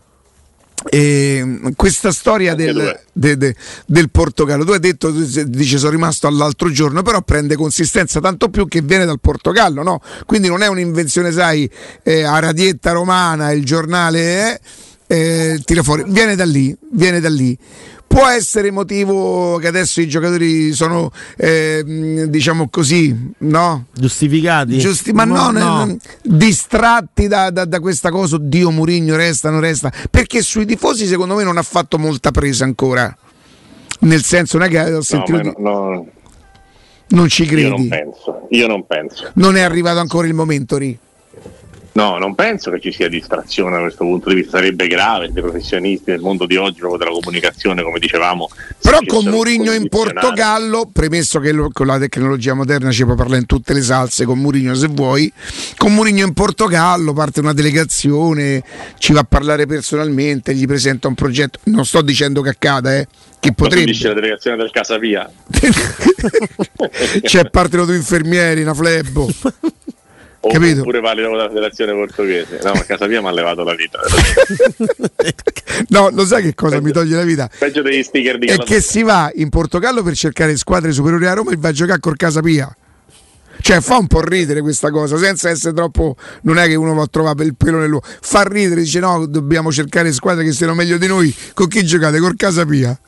Eh, 0.89 1.73
questa 1.75 2.11
storia 2.11 2.55
del, 2.55 2.99
de, 3.13 3.37
de, 3.37 3.55
del, 3.85 4.09
Portogallo. 4.09 4.65
Tu 4.65 4.71
hai 4.71 4.79
detto 4.79 5.11
dice 5.11 5.77
sono 5.77 5.91
rimasto 5.91 6.25
all'altro 6.25 6.71
giorno 6.71 7.03
però 7.03 7.21
prende 7.21 7.55
consistenza 7.55 8.19
tanto 8.19 8.49
più 8.49 8.67
che 8.67 8.81
viene 8.81 9.05
dal 9.05 9.19
Portogallo 9.19 9.83
no? 9.83 10.01
quindi 10.25 10.47
non 10.47 10.63
è 10.63 10.67
un'invenzione 10.67 11.31
sai 11.31 11.69
eh, 12.01 12.23
a 12.23 12.39
radietta 12.39 12.93
romana 12.93 13.51
il 13.51 13.63
giornale 13.63 14.59
eh, 15.07 15.53
eh 15.53 15.61
tira 15.63 15.83
fuori. 15.83 16.03
Viene 16.07 16.35
da 16.35 16.45
lì 16.45 16.75
viene 16.91 17.19
da 17.19 17.29
lì 17.29 17.55
può 18.11 18.27
essere 18.27 18.71
motivo 18.71 19.55
che 19.57 19.67
adesso 19.67 20.01
i 20.01 20.07
giocatori 20.07 20.73
sono 20.73 21.09
eh, 21.37 22.25
diciamo 22.27 22.67
così 22.67 23.33
no? 23.39 23.85
giustificati? 23.93 24.77
Giusti- 24.77 25.13
ma 25.13 25.23
no, 25.23 25.49
no, 25.51 25.85
no. 25.85 25.97
distratti 26.21 27.27
da, 27.27 27.49
da, 27.51 27.63
da, 27.63 27.79
questa 27.79 28.11
cosa 28.11 28.37
Dio 28.37 28.69
Murigno 28.69 29.15
resta 29.15 29.49
non 29.49 29.61
resta. 29.61 29.91
Perché 30.09 30.41
sui 30.41 30.65
tifosi 30.65 31.05
secondo 31.05 31.35
me 31.35 31.43
non 31.43 31.57
ha 31.57 31.63
fatto 31.63 31.97
molta 31.97 32.31
presa 32.31 32.65
ancora. 32.65 33.15
Nel 34.01 34.23
senso 34.23 34.57
non 34.57 34.67
è 34.67 34.69
che 34.69 34.93
ho 34.93 35.01
sentito 35.01 35.41
no, 35.41 35.53
no, 35.57 36.07
non 37.09 37.29
ci 37.29 37.45
credi 37.45 37.61
io 37.61 37.69
non 37.69 37.87
penso 37.87 38.47
io 38.49 38.67
non 38.67 38.85
penso. 38.85 39.31
Non 39.35 39.55
è 39.55 39.61
arrivato 39.61 39.99
ancora 39.99 40.27
il 40.27 40.33
momento 40.33 40.77
Ri 40.77 40.97
No, 41.93 42.17
non 42.17 42.35
penso 42.35 42.71
che 42.71 42.79
ci 42.79 42.91
sia 42.93 43.09
distrazione 43.09 43.75
da 43.75 43.81
questo 43.81 44.05
punto 44.05 44.29
di 44.29 44.35
vista, 44.35 44.57
sarebbe 44.57 44.87
grave 44.87 45.29
se 45.31 45.39
i 45.39 45.41
professionisti 45.41 46.11
nel 46.11 46.21
mondo 46.21 46.45
di 46.45 46.55
oggi, 46.55 46.79
proprio 46.79 46.97
della 46.97 47.11
comunicazione, 47.11 47.83
come 47.83 47.99
dicevamo. 47.99 48.49
Però 48.81 48.99
con 49.05 49.25
Murigno 49.25 49.73
in 49.73 49.89
Portogallo, 49.89 50.89
premesso 50.91 51.39
che 51.39 51.51
lo, 51.51 51.69
con 51.71 51.87
la 51.87 51.99
tecnologia 51.99 52.53
moderna 52.53 52.91
ci 52.91 53.03
può 53.03 53.15
parlare 53.15 53.41
in 53.41 53.45
tutte 53.45 53.73
le 53.73 53.81
salse, 53.81 54.23
con 54.23 54.39
Murigno 54.39 54.73
se 54.73 54.87
vuoi, 54.87 55.31
con 55.75 55.93
Murigno 55.93 56.25
in 56.25 56.33
Portogallo 56.33 57.11
parte 57.11 57.41
una 57.41 57.53
delegazione, 57.53 58.63
ci 58.97 59.11
va 59.11 59.19
a 59.19 59.25
parlare 59.25 59.65
personalmente, 59.65 60.55
gli 60.55 60.65
presenta 60.65 61.09
un 61.09 61.15
progetto, 61.15 61.59
non 61.63 61.85
sto 61.85 62.01
dicendo 62.01 62.41
che 62.41 62.49
accada, 62.49 62.97
eh, 62.97 63.07
che 63.39 63.51
potrebbe. 63.51 63.91
la 64.01 64.13
delegazione 64.13 64.55
del 64.55 64.71
Casavia. 64.71 65.29
C'è 67.21 67.49
parte 67.49 67.75
due 67.77 67.95
infermieri, 67.97 68.61
una 68.61 68.73
flebbo. 68.73 69.27
Capito? 70.49 70.81
Oppure 70.81 70.99
vale 71.01 71.21
la 71.21 71.47
federazione 71.47 71.93
portoghese. 71.93 72.59
No, 72.63 72.71
a 72.71 72.83
casa 72.83 73.05
mia 73.05 73.21
mi 73.21 73.27
ha 73.27 73.31
levato 73.31 73.63
la 73.63 73.75
vita. 73.75 73.99
no, 75.89 76.09
lo 76.09 76.25
sai 76.25 76.41
che 76.41 76.55
cosa 76.55 76.75
peggio, 76.75 76.85
mi 76.85 76.91
toglie 76.91 77.15
la 77.15 77.23
vita? 77.23 77.49
Peggio 77.59 77.83
degli 77.83 78.01
sticker 78.01 78.39
di 78.39 78.47
È 78.47 78.57
che 78.57 78.81
si 78.81 79.03
va 79.03 79.31
in 79.35 79.49
Portogallo 79.49 80.01
per 80.01 80.15
cercare 80.15 80.57
squadre 80.57 80.91
superiori 80.91 81.27
a 81.27 81.33
Roma 81.33 81.51
e 81.51 81.57
va 81.57 81.69
a 81.69 81.71
giocare 81.71 81.99
col 81.99 82.15
Casa 82.15 82.41
Pia. 82.41 82.75
Cioè 83.61 83.79
fa 83.81 83.97
un 83.97 84.07
po' 84.07 84.21
ridere 84.21 84.61
questa 84.61 84.89
cosa, 84.89 85.17
senza 85.17 85.49
essere 85.49 85.75
troppo. 85.75 86.15
Non 86.41 86.57
è 86.57 86.65
che 86.65 86.73
uno 86.73 86.95
va 86.95 87.03
a 87.03 87.07
trovare 87.07 87.43
il 87.43 87.55
pelo 87.55 87.77
nell'uovo. 87.77 88.03
Fa 88.21 88.41
ridere, 88.41 88.81
dice 88.81 88.99
no, 88.99 89.27
dobbiamo 89.27 89.71
cercare 89.71 90.11
squadre 90.11 90.43
che 90.43 90.51
siano 90.51 90.73
meglio 90.73 90.97
di 90.97 91.05
noi. 91.05 91.33
Con 91.53 91.67
chi 91.67 91.85
giocate? 91.85 92.19
Col 92.19 92.35
Casa 92.35 92.65
Pia. 92.65 92.99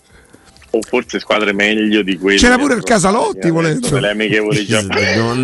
O 0.76 0.82
forse 0.82 1.20
squadre 1.20 1.54
meglio 1.54 2.02
di 2.02 2.18
quelle. 2.18 2.40
C'era 2.40 2.58
pure 2.58 2.74
il 2.74 2.82
Casalotti, 2.82 3.52
volendo. 3.52 4.00
Le 4.00 4.10
amichevoli 4.10 4.66
giapponesi. 4.66 5.20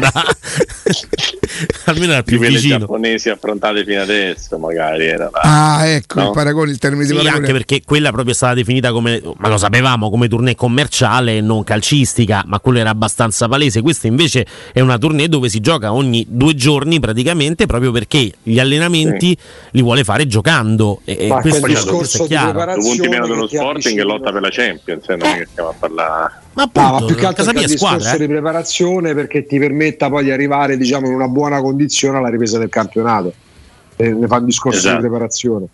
Almeno 1.86 2.14
era 2.14 2.24
più 2.24 2.40
di 2.40 2.48
vicino. 2.48 2.80
giapponesi 2.80 3.30
affrontate 3.30 3.84
fino 3.84 4.02
adesso, 4.02 4.58
magari 4.58 5.06
era. 5.06 5.30
Ah, 5.32 5.86
ecco 5.86 6.20
no? 6.20 6.28
il 6.28 6.34
paragone, 6.34 6.72
il 6.72 6.80
termine 6.80 7.06
sì, 7.06 7.12
di 7.12 7.18
paragone. 7.18 7.42
anche 7.42 7.52
perché 7.52 7.82
quella 7.86 8.12
proprio 8.12 8.34
è 8.34 8.36
stata 8.36 8.56
definita 8.56 8.92
come, 8.92 9.22
ma 9.38 9.50
lo 9.50 9.58
sapevamo, 9.58 10.10
come 10.10 10.28
tournée 10.28 10.56
commerciale 10.56 11.38
e 11.38 11.42
non 11.42 11.64
calcistica, 11.64 12.44
ma 12.48 12.60
quello 12.60 12.80
era 12.80 12.90
abbastanza 12.90 13.48
palese. 13.48 13.82
Questa 13.82 14.08
invece 14.08 14.48
è 14.74 14.80
una 14.80 14.98
tournée 14.98 15.30
dove 15.30 15.50
si 15.50 15.60
gioca 15.60 15.94
ogni 15.94 16.26
due 16.28 16.56
giorni 16.56 17.00
praticamente, 17.00 17.68
proprio 17.68 17.92
perché 17.92 18.32
gli 18.42 18.58
allenamenti 18.58 19.38
sì. 19.40 19.70
li 19.72 19.82
vuole 19.84 20.04
fare 20.04 20.26
giocando. 20.26 21.02
E, 21.06 21.28
ma 21.28 21.40
questo, 21.40 21.96
questo 21.96 22.24
è 22.24 22.28
chiaro. 22.28 22.64
Due 22.64 22.82
punti 22.82 23.08
meno 23.08 23.28
dello 23.28 23.48
Sporting 23.48 24.00
e 24.00 24.04
lotta 24.04 24.32
per 24.32 24.42
la 24.42 24.50
Champions, 24.50 25.08
eh, 25.10 25.19
non 25.20 25.36
è 25.36 25.38
che 25.38 25.48
stiamo 25.52 25.70
a 25.70 25.76
parlare. 25.78 26.34
Ma, 26.54 26.64
appunto, 26.64 26.90
no, 26.90 27.00
ma 27.00 27.06
più 27.06 27.16
che 27.16 27.26
altro 27.26 27.44
è 27.46 27.48
il 27.48 27.66
discorso 27.66 28.00
squadra, 28.00 28.14
eh? 28.14 28.18
di 28.18 28.28
preparazione 28.28 29.14
perché 29.14 29.46
ti 29.46 29.60
permetta 29.60 30.10
poi 30.10 30.24
di 30.24 30.32
arrivare 30.32 30.78
diciamo, 30.78 31.08
in 31.08 31.14
una 31.14 31.28
buona 31.28 31.62
condizione 31.62 32.18
alla 32.18 32.30
ripresa 32.30 32.58
del 32.58 32.70
campionato. 32.70 33.34
Eh, 33.96 34.12
ne 34.14 34.28
fa 34.28 34.38
un 34.38 34.46
discorso 34.46 34.80
esatto. 34.80 34.96
di 34.96 35.02
preparazione. 35.02 35.68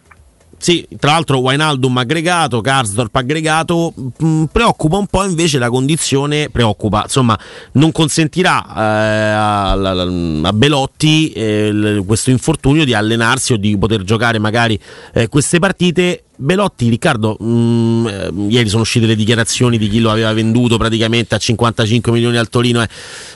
Sì, 0.58 0.88
tra 0.98 1.12
l'altro 1.12 1.40
Wijnaldum 1.40 1.98
aggregato, 1.98 2.62
Karsdorp 2.62 3.16
aggregato, 3.16 3.94
mh, 3.96 4.26
mm, 4.26 4.44
preoccupa 4.46 4.98
un 4.98 5.06
po' 5.06 5.24
invece 5.24 5.60
la 5.60 5.70
condizione, 5.70 6.50
preoccupa, 6.50 7.04
insomma, 7.04 7.38
non 7.74 7.92
consentirà 7.92 8.66
eh, 8.66 8.82
a, 8.82 9.72
a, 9.72 10.54
Belotti 10.54 11.32
eh, 11.32 12.04
questo 12.06 12.32
infortunio 12.32 12.86
di 12.86 12.94
allenarsi 12.94 13.54
o 13.54 13.58
di 13.58 13.78
poter 13.78 14.04
giocare 14.04 14.40
magari 14.40 14.80
eh, 15.14 15.28
queste 15.28 15.60
partite 15.60 16.24
Belotti, 16.38 16.90
Riccardo, 16.90 17.38
mh, 17.40 17.46
mm, 17.46 18.08
eh, 18.08 18.32
ieri 18.50 18.70
sono 18.70 18.82
uscite 18.82 19.06
le 19.06 19.16
dichiarazioni 19.16 19.78
di 19.78 19.88
chi 19.88 20.00
lo 20.00 20.12
aveva 20.12 20.34
venduto 20.34 20.78
praticamente 20.78 21.36
a 21.36 21.38
55 21.38 22.12
milioni 22.12 22.38
al 22.38 22.50
Torino, 22.50 22.82
eh, 22.82 22.88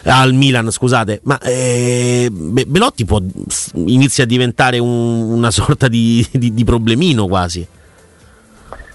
al 0.03 0.33
Milan, 0.33 0.71
scusate, 0.71 1.21
ma 1.23 1.39
eh, 1.39 2.29
Belotti 2.31 3.05
può, 3.05 3.21
inizia 3.73 4.23
a 4.23 4.27
diventare 4.27 4.79
un, 4.79 4.89
una 4.89 5.51
sorta 5.51 5.87
di, 5.87 6.25
di, 6.31 6.53
di 6.53 6.63
problemino 6.63 7.27
quasi. 7.27 7.65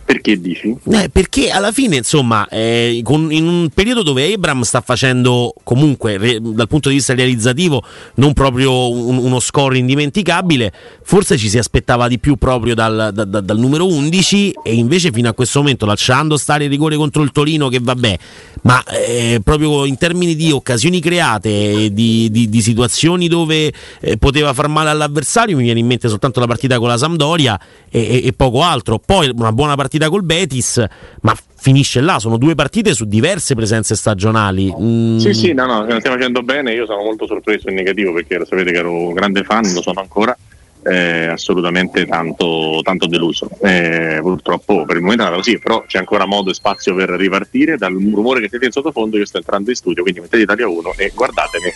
Perché 0.05 0.39
dici? 0.39 0.77
Eh, 0.91 1.09
perché 1.09 1.51
alla 1.51 1.73
fine, 1.73 1.97
insomma, 1.97 2.47
eh, 2.49 3.01
con, 3.03 3.33
in 3.33 3.47
un 3.47 3.71
periodo 3.73 4.03
dove 4.03 4.31
Abram 4.31 4.61
sta 4.63 4.83
facendo 4.83 5.55
comunque, 5.65 6.19
re, 6.19 6.39
dal 6.43 6.69
punto 6.69 6.91
di 6.91 6.97
vista 6.97 7.15
realizzativo, 7.15 7.83
non 8.17 8.35
proprio 8.35 8.93
un, 8.93 9.17
uno 9.17 9.41
score 9.41 9.79
indimenticabile, 9.79 10.73
forse 11.03 11.39
ci 11.39 11.49
si 11.49 11.57
aspettava 11.57 12.07
di 12.07 12.19
più 12.19 12.37
proprio 12.37 12.75
dal, 12.75 13.13
da, 13.15 13.25
da, 13.25 13.41
dal, 13.41 13.59
numero 13.59 13.87
11 13.87 14.57
e 14.63 14.75
invece 14.75 15.11
fino 15.11 15.31
a 15.31 15.33
questo 15.33 15.61
momento, 15.61 15.87
lasciando 15.87 16.37
stare 16.37 16.65
il 16.65 16.71
rigore 16.71 16.97
contro 16.97 17.23
il 17.23 17.33
Torino, 17.33 17.69
che 17.69 17.79
vabbè, 17.81 18.19
ma 18.63 18.85
eh, 18.85 19.41
proprio 19.43 19.87
in 19.87 19.97
termini 19.97 20.35
di 20.35 20.53
occasioni 20.53 21.01
create, 21.01 21.91
di, 21.93 22.29
di, 22.31 22.51
di 22.51 22.61
situazioni 22.61 23.27
dove 23.27 23.73
eh, 24.01 24.19
poteva 24.19 24.53
far 24.53 24.69
male 24.69 24.91
all'avversario, 24.91 25.57
mi 25.57 25.63
viene 25.63 25.81
in 25.81 25.87
mente 25.87 26.09
soltanto 26.09 26.41
la 26.41 26.47
partita 26.47 26.79
con 26.79 26.89
la 26.89 26.99
Sampdoria 26.99 27.59
e, 27.89 28.01
e, 28.01 28.27
e 28.27 28.33
poco 28.35 28.63
altro. 28.63 28.99
Poi 28.99 29.31
una 29.35 29.53
buona 29.53 29.75
partita 29.77 29.93
partita 29.95 30.09
col 30.09 30.25
Betis, 30.25 30.85
ma 31.23 31.35
finisce 31.57 32.01
là, 32.01 32.19
sono 32.19 32.37
due 32.37 32.55
partite 32.55 32.95
su 32.95 33.05
diverse 33.05 33.55
presenze 33.55 33.95
stagionali. 33.95 34.75
Mm. 34.79 35.19
Sì, 35.19 35.33
sì, 35.33 35.53
no, 35.53 35.67
no, 35.67 35.85
stiamo 35.85 36.17
facendo 36.17 36.43
bene, 36.43 36.73
io 36.73 36.87
sono 36.87 37.03
molto 37.03 37.27
sorpreso 37.27 37.69
in 37.69 37.77
negativo 37.77 38.13
perché 38.13 38.39
lo 38.39 38.45
sapete 38.45 38.73
che 38.73 38.79
ero 38.79 38.93
un 38.93 39.13
grande 39.15 39.45
fan, 39.45 39.63
lo 39.73 39.83
sono 39.83 40.01
ancora. 40.01 40.37
Eh, 40.85 41.29
assolutamente 41.29 42.07
tanto, 42.07 42.81
tanto 42.83 43.07
deluso. 43.07 43.49
Eh, 43.63 44.19
purtroppo 44.21 44.85
per 44.85 44.97
il 44.97 45.03
momento 45.03 45.23
è 45.23 45.27
andata 45.27 45.43
così, 45.43 45.59
però 45.59 45.85
c'è 45.87 45.99
ancora 45.99 46.27
modo 46.27 46.51
e 46.51 46.55
spazio 46.55 46.95
per 46.95 47.11
ripartire 47.11 47.77
dal 47.77 47.93
rumore 47.93 48.41
che 48.41 48.49
siete 48.49 48.67
in 48.67 48.73
sottofondo. 48.73 49.17
Io 49.17 49.27
sto 49.27 49.39
entrando 49.39 49.71
in 49.71 49.77
studio, 49.77 50.03
quindi 50.03 50.21
mettete 50.21 50.43
Italia 50.43 50.69
1 50.69 50.95
e 50.97 51.13
guardatemi. 51.15 51.73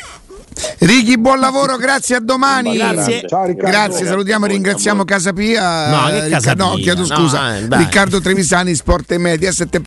Righi, 0.81 1.18
buon 1.18 1.38
lavoro, 1.38 1.77
grazie 1.77 2.16
a 2.16 2.21
domani. 2.21 2.77
Grazie, 2.77 3.27
Ciao, 3.27 3.53
grazie 3.55 4.07
salutiamo 4.07 4.47
e 4.47 4.49
ringraziamo 4.49 5.05
Casapia. 5.05 5.88
No, 5.88 6.21
che 6.21 6.29
Casapia? 6.29 6.64
No, 6.64 6.75
chiedo 6.75 7.05
scusa. 7.05 7.61
No, 7.61 7.75
eh, 7.75 7.79
Riccardo 7.79 8.21
Trevisani, 8.21 8.75
Sport 8.75 9.12
e 9.12 9.18
Media. 9.18 9.53